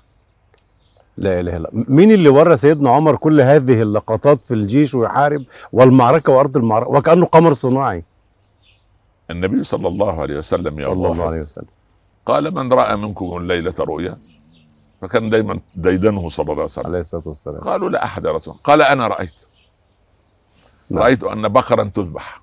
لا 1.20 1.40
إله 1.40 1.58
إلا 1.58 1.70
الله. 1.70 1.86
مين 1.90 2.12
اللي 2.12 2.30
ورى 2.30 2.58
سيدنا 2.58 2.90
عمر 2.90 3.16
كل 3.16 3.42
هذه 3.42 3.82
اللقطات 3.82 4.40
في 4.42 4.54
الجيش 4.54 4.96
ويحارب 4.96 5.44
والمعركة 5.74 6.34
وأرض 6.34 6.58
المعركة 6.58 6.90
وكأنه 6.90 7.26
قمر 7.26 7.54
صناعي؟ 7.54 8.04
النبي 9.32 9.64
صلى 9.64 9.88
الله 9.88 10.22
عليه 10.22 10.38
وسلم 10.38 10.80
يا 10.80 10.86
صلى 10.86 10.94
الله 10.94 11.12
الله 11.12 11.26
عليه 11.26 11.40
وسلم. 11.40 11.68
قال 12.26 12.54
من 12.54 12.74
رأى 12.74 12.96
منكم 12.96 13.38
الليلة 13.38 13.74
رؤيا؟ 13.80 14.18
فكان 15.02 15.30
دايما 15.30 15.60
ديدنه 15.76 16.30
صلى 16.30 16.44
الله 16.44 16.54
عليه 16.54 16.64
وسلم. 16.64 16.86
عليه 16.88 17.00
الصلاة 17.00 17.28
والسلام. 17.28 17.60
قالوا 17.60 17.90
لا 17.90 18.04
أحد 18.04 18.26
يا 18.26 18.32
رسول 18.32 18.52
الله. 18.54 18.64
قال 18.64 18.82
أنا 18.82 19.08
رأيت. 19.08 19.46
نعم. 20.90 21.04
رأيت 21.04 21.24
أن 21.24 21.48
بقرا 21.48 21.84
تذبح. 21.84 22.42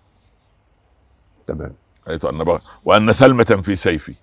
تمام. 1.47 1.73
رأيت 2.09 2.25
أن 2.25 2.45
بقرا 2.45 2.61
وأن 2.85 3.13
ثلمة 3.13 3.45
في 3.45 3.77
سيفي. 3.77 4.15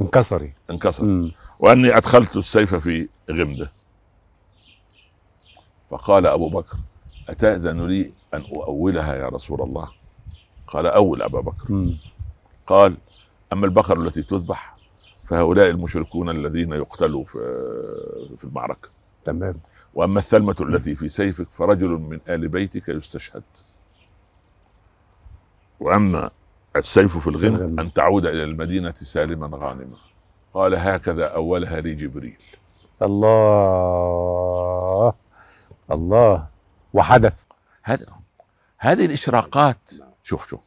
انكسري 0.00 0.52
انكسر. 0.70 1.04
مم. 1.04 1.32
وأني 1.58 1.96
أدخلت 1.96 2.36
السيف 2.36 2.74
في 2.74 3.08
غمده. 3.30 3.72
فقال 5.90 6.26
أبو 6.26 6.48
بكر 6.48 6.76
أتأذن 7.28 7.86
لي 7.86 8.12
أن 8.34 8.40
أؤولها 8.40 9.14
يا 9.14 9.28
رسول 9.28 9.62
الله؟ 9.62 9.90
قال 10.66 10.86
أول 10.86 11.22
أبا 11.22 11.40
بكر. 11.40 11.94
قال 12.66 12.96
أما 13.52 13.66
البقر 13.66 14.00
التي 14.00 14.22
تذبح 14.22 14.76
فهؤلاء 15.24 15.70
المشركون 15.70 16.30
الذين 16.30 16.72
يقتلوا 16.72 17.24
في 17.24 17.38
في 18.38 18.44
المعركة. 18.44 18.88
تمام. 19.24 19.54
وأما 19.94 20.18
الثلمة 20.18 20.56
التي 20.60 20.94
في 20.94 21.08
سيفك 21.08 21.48
فرجل 21.50 21.88
من 21.88 22.20
آل 22.28 22.48
بيتك 22.48 22.88
يستشهد. 22.88 23.42
وأما 25.80 26.30
السيف 26.76 27.18
في 27.18 27.26
الغنم. 27.26 27.80
أن 27.80 27.92
تعود 27.92 28.26
إلى 28.26 28.44
المدينة 28.44 28.92
سالما 28.92 29.50
غانما. 29.52 29.96
قال 30.54 30.74
هكذا 30.74 31.24
أولها 31.26 31.80
لي 31.80 31.94
جبريل 31.94 32.36
الله 33.64 35.12
الله. 35.92 36.46
وحدث. 36.94 37.42
هذا 37.82 38.06
هذه 38.78 39.04
الإشراقات. 39.06 39.90
شوف 40.24 40.48
شوف. 40.48 40.60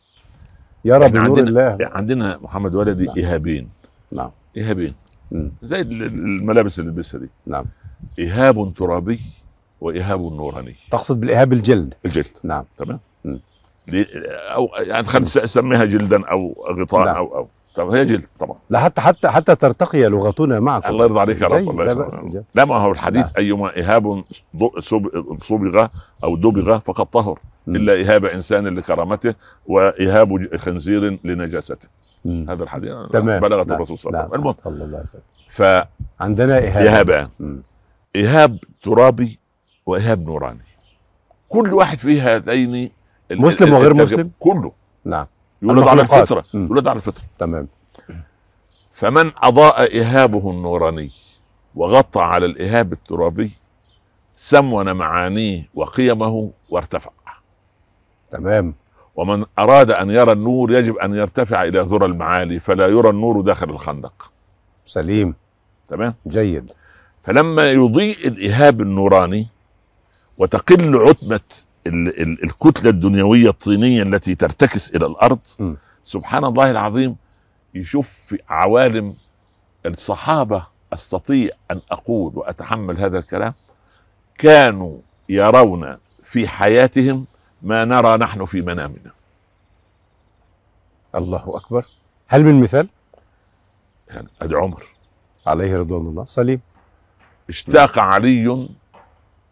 إحنا 0.85 1.07
بنور 1.07 1.23
عندنا 1.23 1.47
الله. 1.49 1.77
عندنا 1.81 2.37
محمد 2.41 2.75
ولدي 2.75 3.05
نعم. 3.05 3.15
ايهابين 3.17 3.69
نعم. 4.11 4.31
ايهابين 4.57 4.93
مم. 5.31 5.51
زي 5.63 5.81
ال- 5.81 6.03
الملابس 6.03 6.79
اللي 6.79 6.91
لبسها 6.91 7.19
دي 7.19 7.29
نعم. 7.45 7.65
إيهاب 8.19 8.73
ترابي 8.77 9.19
وإيهاب 9.81 10.19
نوراني. 10.21 10.75
تقصد 10.91 11.19
بالإيهاب 11.19 11.53
الجلد. 11.53 11.93
الجلد. 12.05 12.27
نعم. 12.43 12.63
تمام. 12.77 12.99
أو 14.53 14.69
يعني 14.77 15.03
خلينا 15.03 15.25
نسميها 15.43 15.85
جلدا 15.85 16.25
أو 16.27 16.65
غطاء 16.81 17.05
نعم. 17.05 17.15
أو 17.15 17.35
أو. 17.37 17.47
طب 17.77 17.89
هي 17.89 18.05
جلد 18.05 18.25
طبعا 18.39 18.57
لا 18.69 18.79
حتى 18.79 19.01
حتى 19.01 19.27
حتى 19.29 19.55
ترتقي 19.55 20.03
لغتنا 20.09 20.59
معكم 20.59 20.89
الله 20.89 21.05
يرضى 21.05 21.19
عليك 21.19 21.41
يا 21.41 21.47
رب 21.47 21.69
الله 21.69 21.83
لا. 21.83 22.43
لا 22.55 22.65
ما 22.65 22.75
هو 22.75 22.91
الحديث 22.91 23.25
نعم. 23.25 23.33
أيما 23.37 23.71
صب- 24.79 25.37
صبغ 25.43 25.87
أو 26.23 26.35
دبغ 26.37 26.79
فقد 26.79 27.05
طهر 27.05 27.39
مم. 27.67 27.75
إلا 27.75 27.93
ايهاب 27.93 28.25
إنسان 28.25 28.67
لكرامته 28.67 29.33
وايهاب 29.67 30.39
ج- 30.41 30.55
خنزير 30.57 31.19
لنجاسته 31.23 31.87
مم. 32.25 32.45
هذا 32.49 32.63
الحديث 32.63 32.91
تمام 33.11 33.41
بلغت 33.41 33.67
نعم. 33.67 33.75
الرسول 33.75 33.99
صلى 33.99 34.09
الله 34.09 34.19
عليه 34.19 34.37
نعم. 34.37 34.45
وسلم 34.45 34.73
المهم 34.73 35.03
فايهابان 35.49 35.87
عندنا 36.19 36.57
ايهاب 36.57 37.29
مم. 37.39 37.61
ايهاب 38.15 38.57
ترابي 38.83 39.39
وايهاب 39.85 40.25
نوراني 40.25 40.59
كل 41.49 41.73
واحد 41.73 41.97
في 41.97 42.21
هذين 42.21 42.89
مسلم 43.31 43.73
وغير 43.73 43.93
مسلم؟ 43.93 44.31
كله 44.39 44.71
نعم 45.05 45.25
يولد 45.61 45.87
على. 45.87 46.01
الفطرة. 46.01 46.45
يولد 46.53 46.87
على 46.87 46.95
الفطرة. 46.95 47.23
تمام. 47.37 47.67
فمن 48.93 49.31
أضاء 49.37 49.81
إيهابه 49.81 50.51
النوراني 50.51 51.11
وغطى 51.75 52.21
على 52.21 52.45
الإيهاب 52.45 52.93
الترابي 52.93 53.51
سمن 54.33 54.93
معانيه 54.93 55.69
وقيمه 55.73 56.51
وارتفع. 56.69 57.11
تمام. 58.31 58.73
ومن 59.15 59.45
أراد 59.59 59.91
أن 59.91 60.09
يرى 60.09 60.31
النور 60.31 60.71
يجب 60.71 60.97
أن 60.97 61.15
يرتفع 61.15 61.63
إلى 61.63 61.79
ذرى 61.79 62.05
المعالي 62.05 62.59
فلا 62.59 62.87
يرى 62.87 63.09
النور 63.09 63.41
داخل 63.41 63.69
الخندق. 63.69 64.31
سليم. 64.85 65.35
تمام؟ 65.89 66.15
جيد. 66.27 66.71
فلما 67.23 67.71
يضيء 67.71 68.27
الإيهاب 68.27 68.81
النوراني 68.81 69.47
وتقل 70.37 71.07
عتمة 71.07 71.39
ال- 71.87 72.21
ال- 72.21 72.43
الكتلة 72.43 72.89
الدنيوية 72.89 73.49
الطينية 73.49 74.03
التي 74.03 74.35
ترتكس 74.35 74.89
إلى 74.95 75.05
الأرض 75.05 75.39
م. 75.59 75.73
سبحان 76.03 76.45
الله 76.45 76.71
العظيم 76.71 77.15
يشوف 77.75 78.09
في 78.09 78.39
عوالم 78.49 79.13
الصحابة 79.85 80.67
أستطيع 80.93 81.49
أن 81.71 81.81
أقول 81.91 82.31
وأتحمل 82.35 82.97
هذا 82.99 83.17
الكلام 83.19 83.53
كانوا 84.37 84.97
يرون 85.29 85.97
في 86.23 86.47
حياتهم 86.47 87.25
ما 87.61 87.85
نرى 87.85 88.17
نحن 88.17 88.45
في 88.45 88.61
منامنا. 88.61 89.11
الله 91.15 91.43
أكبر. 91.57 91.85
هل 92.27 92.43
من 92.43 92.61
مثال؟ 92.61 92.87
يعني 94.07 94.27
ادي 94.41 94.55
عمر. 94.55 94.83
عليه 95.47 95.77
رضوان 95.79 96.05
الله. 96.07 96.25
سليم. 96.25 96.61
اشتاق 97.49 97.99
علي 97.99 98.67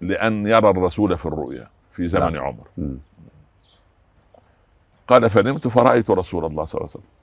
لأن 0.01 0.47
يرى 0.47 0.69
الرسول 0.69 1.17
في 1.17 1.25
الرؤيا. 1.25 1.67
في 1.95 2.07
زمن 2.07 2.33
نعم. 2.33 2.43
عمر. 2.43 2.67
مم. 2.77 2.97
قال 5.07 5.29
فنمت 5.29 5.67
فرأيت 5.67 6.11
رسول 6.11 6.45
الله 6.45 6.65
صلى 6.65 6.79
الله 6.79 6.89
عليه 6.91 6.99
وسلم. 6.99 7.15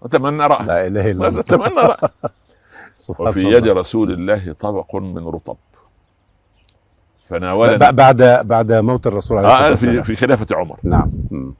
وتمنى 0.00 0.46
رأى 0.46 0.66
لا 0.66 0.86
إله 0.86 1.10
إلا 1.10 1.28
الله. 1.28 1.42
تمنى 1.42 1.80
رأى 1.80 2.08
وفي. 3.18 3.40
يد 3.44 3.68
رسول 3.68 4.12
الله 4.12 4.52
طبق 4.60 4.94
من 4.96 5.26
رطب. 5.28 5.56
فناولني. 7.24 7.78
بعد 7.92 8.22
بعد 8.44 8.72
موت 8.72 9.06
الرسول 9.06 9.38
عليه 9.38 9.48
الصلاة 9.48 9.70
آه 9.70 9.74
في 9.74 9.86
والسلام. 9.86 10.02
في 10.02 10.16
خلافة 10.16 10.46
عمر. 10.56 10.78
نعم. 10.82 11.10
مم. 11.30 11.54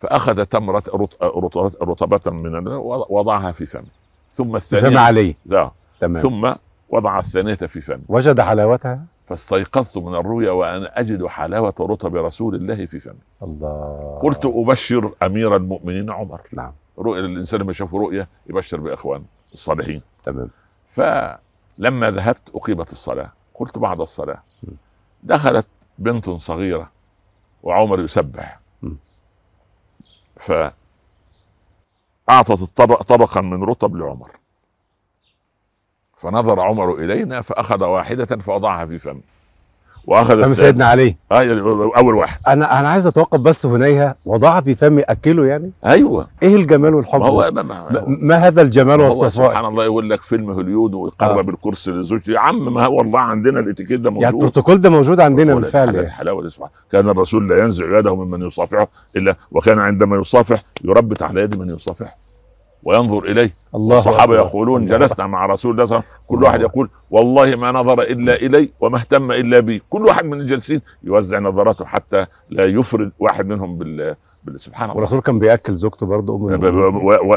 فأخذ 0.00 0.44
تمرة 0.44 0.82
رط- 0.94 1.22
رط- 1.22 1.82
رطبة 1.82 2.30
من 2.30 2.66
وضعها 3.10 3.52
في 3.52 3.66
فمه. 3.66 3.84
ثم 4.30 4.44
فما 4.48 4.56
الثانية 4.56 4.98
عليه 4.98 5.34
تمام. 6.00 6.22
ثم 6.22 6.52
وضع 6.88 7.18
الثانية 7.18 7.54
في 7.54 7.80
فمه. 7.80 8.00
وجد 8.08 8.40
حلاوتها؟ 8.40 9.04
فاستيقظت 9.30 9.98
من 9.98 10.14
الرؤيا 10.14 10.50
وأنا 10.50 11.00
أجد 11.00 11.26
حلاوة 11.26 11.74
رطب 11.80 12.16
رسول 12.16 12.54
الله 12.54 12.86
في 12.86 13.00
فمي. 13.00 13.18
الله. 13.42 14.20
قلت 14.22 14.46
أبشر 14.46 15.14
أمير 15.22 15.56
المؤمنين 15.56 16.10
عمر. 16.10 16.40
نعم. 16.52 16.72
رؤيا 16.98 17.20
الإنسان 17.20 17.60
لما 17.60 17.70
يشوف 17.70 17.94
رؤيا 17.94 18.26
يبشر 18.46 18.80
بإخوان 18.80 19.24
الصالحين. 19.52 20.02
تمام. 20.24 20.50
فلما 20.86 22.10
ذهبت 22.10 22.50
أقيمت 22.54 22.92
الصلاة. 22.92 23.32
قلت 23.54 23.78
بعد 23.78 24.00
الصلاة. 24.00 24.42
دخلت 25.22 25.66
بنت 25.98 26.30
صغيرة 26.30 26.90
وعمر 27.62 28.00
يسبح. 28.00 28.60
ف 30.36 30.52
اعطت 32.30 32.62
الطبق 32.62 33.02
طبقا 33.02 33.40
من 33.40 33.64
رطب 33.64 33.96
لعمر. 33.96 34.30
فنظر 36.22 36.60
عمر 36.60 36.94
إلينا 36.94 37.40
فأخذ 37.40 37.84
واحدة 37.84 38.36
فوضعها 38.36 38.86
في 38.86 38.98
فمه 38.98 39.20
وأخذ 40.06 40.44
فم. 40.44 40.54
سيدنا 40.54 40.84
علي. 40.86 41.16
يعني 41.30 41.60
أول 41.96 42.14
واحد. 42.14 42.38
أنا 42.48 42.80
أنا 42.80 42.88
عايز 42.88 43.06
أتوقف 43.06 43.40
بس 43.40 43.66
هنا 43.66 44.14
يضعها 44.26 44.60
في 44.60 44.74
فمي 44.74 45.02
أكله 45.02 45.46
يعني؟ 45.46 45.70
أيوه. 45.86 46.28
إيه 46.42 46.56
الجمال 46.56 46.94
والحب؟ 46.94 47.20
ما 47.20 47.26
هو؟ 47.26 47.50
ما, 47.54 47.62
ما, 47.62 47.88
ما, 47.90 48.04
ما 48.06 48.34
هذا 48.34 48.62
الجمال 48.62 49.00
والصفاء؟ 49.00 49.48
سبحان 49.48 49.64
الله 49.64 49.84
يقول 49.84 50.10
لك 50.10 50.20
فيلم 50.22 50.50
هوليوود 50.50 50.94
ويقرب 50.94 51.48
آه. 51.48 51.52
الكرسي 51.52 51.90
لزوجته 51.90 52.30
يا 52.32 52.38
عم 52.38 52.74
ما 52.74 52.84
هو 52.84 53.00
الله 53.00 53.20
عندنا 53.20 53.60
الاتيكيت 53.60 54.00
ده 54.00 54.10
يعني 54.10 54.14
موجود. 54.14 54.34
البروتوكول 54.34 54.80
ده 54.80 54.90
موجود 54.90 55.20
عندنا 55.20 55.54
بالفعل 55.54 55.94
يعني. 55.94 56.06
الحلاوه 56.06 56.42
دي 56.42 56.48
كان 56.92 57.08
الرسول 57.10 57.48
لا 57.48 57.58
ينزع 57.64 57.98
يده 57.98 58.16
ممن 58.16 58.46
يصافحه 58.46 58.88
إلا 59.16 59.36
وكان 59.52 59.78
عندما 59.78 60.16
يصافح 60.16 60.62
يربت 60.84 61.22
على 61.22 61.40
يد 61.40 61.58
من 61.58 61.74
يصافحه. 61.74 62.29
وينظر 62.84 63.24
إليه 63.24 63.50
الله 63.74 63.98
الصحابة 63.98 64.22
أكبر. 64.22 64.34
يقولون 64.48 64.82
الله 64.84 64.98
جلسنا 64.98 65.26
مع 65.26 65.46
رسول 65.46 65.72
الله 65.72 65.84
صلى 65.84 65.96
الله 65.98 66.04
عليه 66.08 66.16
وسلم 66.20 66.28
كل 66.28 66.34
الله. 66.36 66.46
واحد 66.48 66.60
يقول 66.60 66.88
والله 67.10 67.56
ما 67.56 67.72
نظر 67.72 68.02
إلا 68.02 68.34
إلي 68.34 68.70
وما 68.80 68.98
اهتم 68.98 69.32
إلا 69.32 69.60
بي 69.60 69.82
كل 69.90 70.06
واحد 70.06 70.24
من 70.24 70.40
الجالسين 70.40 70.80
يوزع 71.02 71.38
نظراته 71.38 71.84
حتى 71.84 72.26
لا 72.50 72.64
يفرد 72.64 73.12
واحد 73.18 73.46
منهم 73.46 73.78
بال. 73.78 74.16
سبحان 74.56 74.84
الله 74.84 74.96
والرسول 74.96 75.20
كان 75.20 75.38
بيأكل 75.38 75.72
زوجته 75.72 76.06
برضه 76.06 76.36
أم 76.36 76.64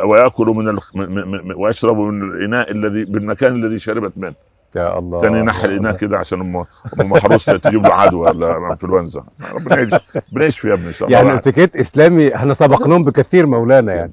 ويأكل 0.09 0.45
من 0.47 0.71
م- 0.73 1.62
ويشرب 1.62 1.97
من 1.97 2.23
الإناء 2.23 2.71
الذي 2.71 3.05
بالمكان 3.05 3.55
الذي 3.65 3.79
شربت 3.79 4.13
منه 4.17 4.33
يا 4.75 5.00
الله 5.00 5.21
تاني 5.21 5.41
نحل 5.41 5.65
الاناء 5.69 5.89
الله. 5.89 6.00
كده 6.01 6.17
عشان 6.17 6.39
ام 6.39 6.57
أم 6.57 6.65
محروس 7.12 7.45
تجيب 7.45 7.83
له 7.83 7.93
عدوى 7.93 8.29
ولا 8.29 8.57
إنفلونزا 8.71 9.23
ربنا 9.53 9.79
يجي 9.81 9.97
ربنا 10.31 10.45
يشفي 10.45 10.67
يا 10.69 10.73
ابني 10.73 10.88
إن 10.88 10.91
شاء 10.93 11.07
الله 11.07 11.17
يعني 11.19 11.33
اتيكيت 11.35 11.75
إسلامي 11.75 12.35
إحنا 12.35 12.53
سبقناهم 12.53 13.03
بكثير 13.03 13.45
مولانا 13.47 13.93
يعني 13.93 14.12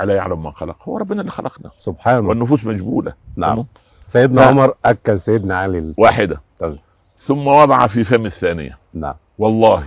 ألا 0.00 0.14
يعلم 0.16 0.42
من 0.42 0.50
خلق. 0.50 0.88
هو 0.88 0.98
ربنا 0.98 1.20
اللي 1.20 1.30
خلقنا. 1.30 1.70
سبحان 1.76 2.18
الله. 2.18 2.28
والنفوس 2.28 2.64
مجبولة. 2.66 3.12
نعم. 3.36 3.64
سيدنا 4.04 4.40
نعم. 4.40 4.48
عمر 4.58 4.74
اكل 4.84 5.20
سيدنا 5.20 5.58
علي 5.58 5.78
ال- 5.78 5.94
واحدة. 5.98 6.40
طيب. 6.58 6.78
ثم 7.18 7.46
وضع 7.46 7.86
في 7.86 8.04
فم 8.04 8.26
الثانية. 8.26 8.78
نعم. 8.94 9.14
والله 9.38 9.84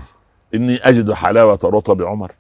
إني 0.56 0.76
أجد 0.76 1.12
حلاوة 1.12 1.60
رطب 1.64 2.02
عمر 2.02 2.32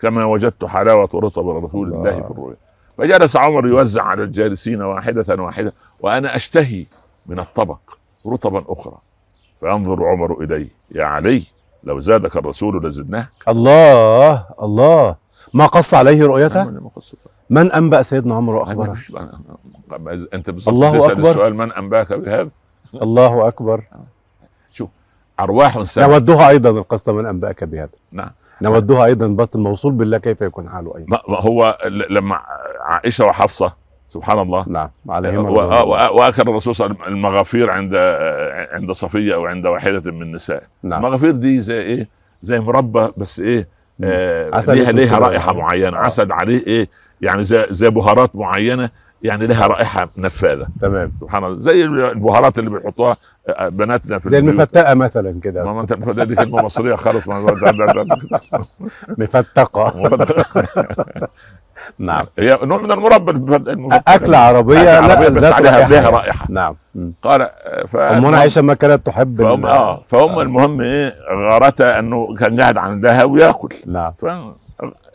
كما 0.00 0.24
وجدت 0.24 0.64
حلاوة 0.64 1.08
رطب 1.14 1.48
رسول 1.64 1.88
الله. 1.88 1.98
الله 1.98 2.22
في 2.22 2.30
الرؤيا. 2.30 2.56
فجلس 2.98 3.36
عمر 3.36 3.66
يوزع 3.66 4.02
على 4.02 4.22
الجالسين 4.22 4.82
واحدة 4.82 5.42
واحدة 5.42 5.72
وأنا 6.00 6.36
أشتهي 6.36 6.86
من 7.26 7.38
الطبق 7.38 7.78
رطبا 8.26 8.64
أخرى. 8.68 8.96
فينظر 9.60 10.04
عمر 10.04 10.42
الي 10.42 10.68
يا 10.94 11.04
علي 11.04 11.42
لو 11.84 12.00
زادك 12.00 12.36
الرسول 12.36 12.86
لزدناك. 12.86 13.28
الله 13.48 14.44
الله. 14.62 15.16
ما 15.54 15.66
قص 15.66 15.94
عليه 15.94 16.24
رؤيته؟ 16.26 16.64
ما. 16.64 16.80
من 17.50 17.72
أنبأ 17.72 18.02
سيدنا 18.02 18.34
عمر 18.34 18.54
وأخبره؟ 18.54 18.96
أنت 20.34 20.50
بالظبط 20.50 20.74
الله 20.74 20.98
تسأل 20.98 21.10
أكبر. 21.10 21.30
السؤال 21.30 21.54
من 21.54 21.72
أنبأك 21.72 22.12
بهذا؟ 22.12 22.48
الله 23.02 23.48
أكبر. 23.48 23.82
أرواح 25.40 25.82
سامة. 25.82 26.12
نودها 26.12 26.48
أيضا 26.48 26.70
القصة 26.70 27.12
من 27.12 27.26
أنبأك 27.26 27.64
بهذا. 27.64 27.88
نعم. 28.12 28.30
نودها 28.62 29.04
أيضا 29.04 29.26
بط 29.26 29.56
الموصول 29.56 29.92
بالله 29.92 30.18
كيف 30.18 30.40
يكون 30.40 30.68
حاله 30.70 30.96
أيضا. 30.96 31.18
هو 31.28 31.78
لما 32.10 32.40
عائشة 32.80 33.24
وحفصة 33.24 33.72
سبحان 34.08 34.38
الله. 34.38 34.64
نعم 34.68 34.88
عليهما 35.08 35.40
و- 35.40 35.46
رضوان 35.46 35.64
الله. 35.64 35.84
و- 35.84 36.18
واكل 36.18 36.42
الرسول 36.42 36.74
صلى 36.74 36.86
الله 36.86 36.96
عليه 36.96 37.06
وسلم 37.12 37.16
المغافير 37.16 37.70
عند 37.70 37.94
عند 38.72 38.92
صفية 38.92 39.34
أو 39.34 39.46
عند 39.46 39.66
واحدة 39.66 40.12
من 40.12 40.22
النساء. 40.22 40.62
نعم. 40.82 41.04
المغافير 41.04 41.30
دي 41.30 41.60
زي 41.60 41.80
إيه؟ 41.82 42.08
زي 42.42 42.60
مربى 42.60 43.08
بس 43.16 43.40
إيه؟ 43.40 43.68
آه 44.04 44.50
عسل 44.56 44.74
ليها 44.76 44.92
ليها. 44.92 45.18
رائحة 45.18 45.52
معينة 45.54 45.96
آه. 45.96 46.00
عسل 46.00 46.32
عليه 46.32 46.66
إيه 46.66 46.88
يعني 47.20 47.42
زي 47.42 47.66
زي 47.70 47.90
بهارات 47.90 48.36
معينة 48.36 48.90
يعني 49.22 49.46
لها 49.46 49.66
رائحة 49.66 50.08
نفاذة. 50.16 50.66
تمام. 50.80 51.12
سبحان 51.20 51.44
الله. 51.44 51.56
زي 51.56 51.84
البهارات 51.84 52.58
اللي 52.58 52.70
بيحطوها 52.70 53.16
آه، 53.48 53.68
بناتنا 53.68 54.18
في 54.18 54.28
زي. 54.28 54.38
المفتقة 54.38 54.94
مثلا 54.94 55.40
كده. 55.42 55.72
ما 55.72 55.80
انت 55.80 55.92
المفروض 55.92 56.20
دي 56.20 56.34
كلمه 56.34 56.62
مصرية 56.62 56.94
خالص. 56.94 57.24
مفتقة. 59.18 59.92
نعم. 61.98 62.26
هي 62.38 62.58
نوع 62.62 62.82
من 62.82 62.92
المربى. 62.92 63.56
أكلة 64.08 64.38
عربية؟ 64.38 64.90
عربية 64.98 65.28
بس 65.28 65.42
ذات 65.44 65.52
عليها 65.52 65.70
رائحة 65.78 65.94
يعني. 65.94 66.16
رائحة. 66.16 66.46
نعم. 66.50 66.74
قال 67.22 67.42
آه، 67.42 67.86
ف 67.86 67.96
امنا 67.96 68.38
عائشه 68.38 68.62
ما 68.62 68.74
كانت 68.74 69.06
تحب 69.06 69.30
فهم 69.30 69.66
آه 69.66 70.00
فهم 70.04 70.40
المهم 70.40 70.80
إيه 70.80 71.14
غارتها 71.50 71.98
أنه 71.98 72.34
كان 72.34 72.60
قاعد 72.60 72.76
عندها 72.76 73.24
ويأكل. 73.24 73.74
نعم. 73.86 74.12
ف 74.18 74.24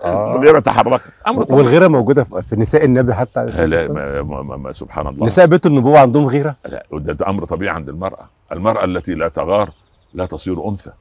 آه. 0.04 0.36
الغيره 0.36 0.60
تحركت. 0.60 1.10
أمر 1.28 1.44
طبيعي. 1.44 1.58
والغيرة 1.62 1.88
موجودة 1.88 2.24
في 2.24 2.56
نساء 2.56 2.86
النبي 2.86 3.14
حتى 3.14 3.40
عليه 3.40 3.50
الصلاة 3.50 3.66
لا 3.66 3.94
ما 4.22 4.22
ما 4.44 4.58
ما 4.58 4.72
سبحان 4.72 5.08
الله. 5.08 5.26
نساء 5.26 5.46
بيت 5.46 5.66
النبوة 5.66 6.00
عندهم 6.00 6.26
غيرة؟ 6.28 6.56
لا 6.66 6.86
وده 6.92 7.14
ده 7.14 7.30
أمر 7.30 7.46
طبيعي 7.46 7.76
عند 7.76 7.90
المرأة. 7.90 8.30
المرأة 8.52 8.86
التي 8.86 9.14
لا 9.16 9.28
تغار 9.28 9.70
لا 10.14 10.26
تصير 10.26 10.68
أنثى. 10.68 10.92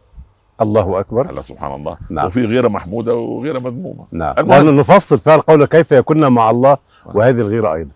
الله 0.63 1.01
أكبر. 1.01 1.31
الله 1.31 1.43
سبحان 1.43 1.75
الله. 1.75 1.97
نعم. 2.11 2.27
وفي 2.27 2.45
غيره 2.45 2.69
محمودة 2.69 3.15
وغيره 3.15 3.59
مذمومة. 3.59 4.07
نعم. 4.13 4.35
لأن 4.39 4.77
نفصل 4.77 5.19
فيها 5.19 5.35
القول 5.35 5.65
كيف 5.65 5.93
يكون 5.93 6.29
مع 6.29 6.51
الله 6.51 6.77
وهذه 7.05 7.41
الغيرة 7.41 7.75
أيضا. 7.75 7.91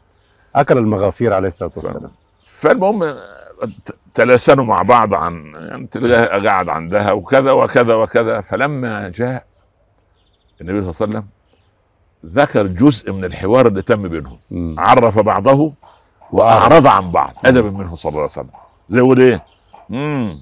أكل 0.55 0.79
المغافير 0.79 1.35
عليه 1.35 1.48
الصلاة 1.48 1.70
والسلام. 1.76 2.11
فالمهم 2.46 3.14
تلاسنوا 4.14 4.64
مع 4.64 4.83
بعض 4.83 5.14
عن 5.14 5.52
يعني 5.55 6.48
قاعد 6.48 6.68
عندها 6.68 7.12
وكذا 7.12 7.52
وكذا 7.52 7.94
وكذا. 7.94 8.40
فلما 8.40 9.09
جاء 9.09 9.44
النبي 10.61 10.81
صلى 10.81 10.90
الله 10.90 11.00
عليه 11.00 11.26
وسلم 11.26 11.26
ذكر 12.26 12.66
جزء 12.66 13.12
من 13.12 13.24
الحوار 13.24 13.66
اللي 13.66 13.83
تم 13.83 14.09
بينهم. 14.09 14.38
مم. 14.50 14.74
عرف 14.79 15.18
بعضه 15.18 15.72
وأعرض. 16.33 16.87
عن 16.87 17.11
بعض 17.11 17.33
ادبا 17.44 17.70
منه 17.70 17.94
صلى 17.94 18.11
الله 18.11 18.20
عليه 18.20 18.31
وسلم. 18.31 18.50
زي 18.88 19.00
إيه؟ 19.00 19.44
امم 19.90 20.38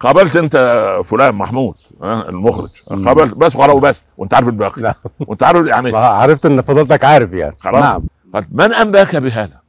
قابلت 0.00 0.36
انت 0.36 0.56
فلان 1.04 1.34
محمود 1.34 1.74
ها 2.02 2.28
المخرج. 2.28 2.82
قابلت 3.04 3.34
بس 3.34 3.56
خلاص 3.56 3.74
وبس 3.74 4.04
وانت 4.18 4.34
عارف 4.34 4.48
الباقي. 4.48 4.94
وانت 5.20 5.42
عارف 5.42 5.66
يعني 5.66 5.96
عرفت 5.96 6.46
ان 6.46 6.60
فضلتك 6.62 7.04
عارف 7.04 7.32
يعني 7.32 7.56
خلاص. 7.60 7.84
نعم 7.84 8.02
قالت 8.34 8.48
من 8.52 8.74
أنباك 8.74 9.16
بهذا؟ 9.16 9.60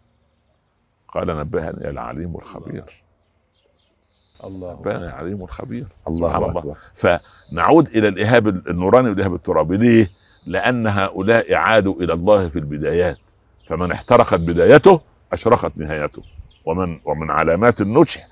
قال 1.13 1.27
نبهني 1.27 1.89
العليم 1.89 2.35
الخبير 2.35 3.03
الله 4.43 4.73
نبهني 4.73 5.05
العليم 5.05 5.43
الخبير 5.43 5.85
الله 6.07 6.27
سبحان 6.27 6.43
الله 6.43 6.59
أكبر. 6.59 6.77
فنعود 6.95 7.87
إلى 7.87 8.07
الإيهاب 8.07 8.47
النوراني 8.47 9.09
والإيهاب 9.09 9.33
الترابي 9.35 9.77
ليه؟ 9.77 10.11
لأن 10.45 10.87
هؤلاء 10.87 11.53
عادوا 11.53 11.93
إلى 12.01 12.13
الله 12.13 12.49
في 12.49 12.59
البدايات 12.59 13.17
فمن 13.67 13.91
احترقت 13.91 14.39
بدايته 14.39 15.01
أشرقت 15.33 15.77
نهايته 15.77 16.21
ومن 16.65 16.99
ومن 17.05 17.31
علامات 17.31 17.81
النجح 17.81 18.27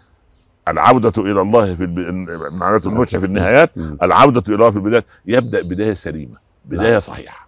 العودة 0.67 1.21
إلى 1.31 1.41
الله 1.41 1.75
في 1.75 1.83
الب... 1.83 1.99
من 1.99 2.29
علامات 2.63 2.85
النجح 2.85 3.19
في 3.19 3.25
النهايات 3.25 3.77
مم. 3.77 3.97
العودة 4.03 4.43
إلى 4.47 4.55
الله 4.55 4.69
في 4.71 4.77
البدايات 4.77 5.05
يبدأ 5.25 5.61
بداية 5.61 5.93
سليمة 5.93 6.37
بداية 6.65 6.91
نعم. 6.91 6.99
صحيحة 6.99 7.47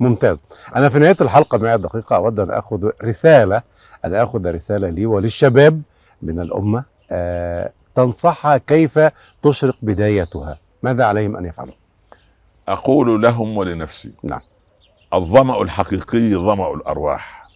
ممتاز 0.00 0.42
أنا 0.76 0.88
في 0.88 0.98
نهاية 0.98 1.16
الحلقة 1.20 1.58
معي 1.58 1.78
دقيقة 1.78 2.16
أود 2.16 2.40
أن 2.40 2.50
آخذ 2.50 2.90
رسالة 3.04 3.62
أن 4.04 4.14
آخذ 4.14 4.50
رسالة 4.50 4.88
لي 4.90 5.06
وللشباب 5.06 5.82
من 6.22 6.40
الأمة 6.40 6.84
آه 7.10 7.72
تنصحها 7.94 8.58
كيف 8.58 9.00
تشرق 9.42 9.76
بدايتها 9.82 10.58
ماذا 10.82 11.04
عليهم 11.04 11.36
أن 11.36 11.44
يفعلوا 11.44 11.74
أقول 12.68 13.22
لهم 13.22 13.56
ولنفسي 13.56 14.12
نعم. 14.24 14.40
الظمأ 15.14 15.62
الحقيقي 15.62 16.34
ظمأ 16.34 16.74
الأرواح 16.74 17.46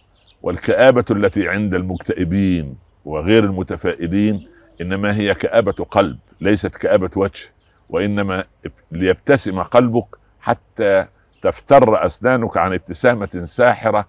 والكآبة 0.43 1.05
التي 1.11 1.49
عند 1.49 1.73
المكتئبين 1.73 2.75
وغير 3.05 3.43
المتفائلين 3.43 4.47
إنما 4.81 5.15
هي 5.15 5.33
كآبة 5.33 5.71
قلب 5.71 6.17
ليست 6.41 6.75
كآبة 6.75 7.09
وجه 7.15 7.49
وإنما 7.89 8.43
ليبتسم 8.91 9.61
قلبك 9.61 10.17
حتى 10.39 11.05
تفتر 11.41 12.05
أسنانك 12.05 12.57
عن 12.57 12.73
ابتسامة 12.73 13.43
ساحرة 13.45 14.07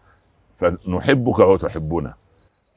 فنحبك 0.57 1.39
وتحبنا. 1.39 2.15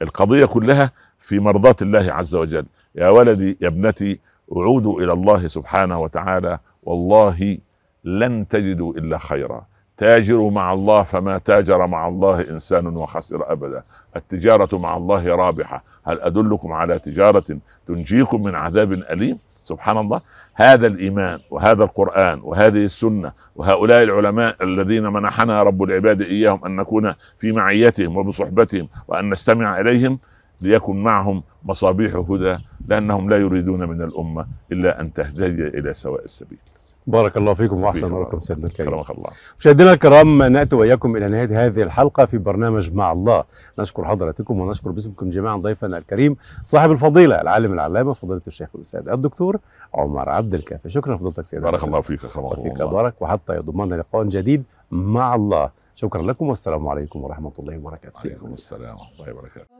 القضية 0.02 0.46
كلها 0.46 0.92
في 1.20 1.40
مرضاة 1.40 1.76
الله 1.82 2.14
عز 2.14 2.36
وجل. 2.36 2.66
يا 2.96 3.10
ولدي 3.10 3.58
يا 3.62 3.68
ابنتي 3.68 4.20
عودوا 4.52 5.02
إلى 5.02 5.14
الله 5.14 5.48
سبحانه 5.48 6.00
وتعالى 6.00 6.60
والله 6.84 7.58
لن 8.04 8.48
تجدوا 8.48 8.94
إلا 8.94 9.18
خيرا. 9.18 9.66
تاجروا 9.98 10.52
مع 10.52 10.74
الله 10.74 11.04
فما 11.04 11.38
تاجر 11.38 11.88
مع 11.88 12.08
الله 12.08 12.42
إنسان 12.42 12.88
وخسر 12.88 13.52
أبدا. 13.52 13.84
التجارة 14.16 14.78
مع 14.78 14.98
الله 14.98 15.36
رابحة. 15.36 15.84
هل 16.04 16.22
أدلكم 16.22 16.72
على 16.72 17.00
تجارة 17.00 17.44
تنجيكم 17.88 18.44
من 18.44 18.56
عذاب 18.56 18.94
أليم؟ 18.94 19.38
سبحان 19.64 19.98
الله. 19.98 20.22
هذا 20.54 20.88
الإيمان 20.88 21.40
وهذا 21.52 21.84
القرآن 21.84 22.40
وهذه 22.44 22.86
السنة 22.86 23.32
وهؤلاء 23.56 24.04
العلماء 24.04 24.64
الذين 24.64 25.04
منحنا 25.04 25.64
رب 25.64 25.84
العباد 25.84 26.22
إياهم 26.22 26.66
أن 26.66 26.76
نكون 26.76 27.14
في 27.38 27.52
معيتهم 27.52 28.18
وبصحبتهم 28.18 28.88
وأن 29.08 29.30
نستمع 29.30 29.80
إليهم 29.80 30.20
ليكن 30.62 31.04
معهم 31.04 31.44
مصابيح 31.64 32.16
هدى 32.16 32.58
لأنهم 32.88 33.30
لا 33.30 33.38
يريدون 33.38 33.90
من 33.90 34.02
الأمة 34.02 34.46
إلا 34.72 35.02
أن 35.02 35.14
تهتدي 35.14 35.68
إلى 35.68 35.94
سواء 35.94 36.24
السبيل. 36.24 36.60
بارك 37.08 37.38
الله 37.38 37.54
فيكم 37.54 37.84
وأحسن 37.84 38.00
فيك 38.00 38.12
الله 38.12 38.28
الله. 38.28 38.40
سيدنا 38.40 38.68
الكريم 38.68 38.90
كرمك 38.90 39.10
الله. 39.10 39.30
مشاهدينا 39.60 39.94
الكرام 39.94 40.44
نأتي 40.44 40.76
وإياكم 40.76 41.16
إلى 41.16 41.28
نهاية 41.28 41.66
هذه 41.66 41.84
الحلقة 41.84 42.26
في 42.26 42.38
برنامج 42.38 42.94
مع 42.94 43.12
الله 43.12 43.44
نشكر 43.80 44.06
حضراتكم 44.06 44.60
ونشكر 44.60 44.92
باسمكم 44.92 45.30
جميعا 45.30 45.58
ضيفنا 45.58 45.98
الكريم 45.98 46.38
صاحب 46.64 46.92
الفضيلة 46.92 47.42
العالم 47.42 47.74
العلامة 47.74 48.14
فضيلة 48.14 48.42
الشيخ 48.48 48.70
الأستاذ 48.76 49.10
الدكتور 49.10 49.60
عمر 49.94 50.30
عبد 50.30 50.54
الكافي 50.54 50.90
شكرا 50.90 51.16
لفضيلتك 51.16 51.48
سيدنا 51.48 51.72
بارك 51.72 51.84
الله 51.84 52.02
فيك 52.02 52.20
كرمك 52.20 52.58
الله. 52.82 52.92
بارك 52.92 53.22
وحتى 53.22 53.56
يضمن 53.56 53.94
لقاء 53.94 54.24
جديد 54.24 54.64
مع 54.92 55.36
الله 55.36 55.70
شكرا 55.96 56.22
لكم 56.22 56.48
والسلام 56.48 56.88
عليكم 56.88 57.24
ورحمة 57.24 57.52
الله 57.60 57.78
وبركاته 57.78 58.20
عليكم 58.20 58.54
السلام 58.54 58.98
ورحمة 58.98 59.12
الله 59.20 59.34
وبركاته. 59.34 59.76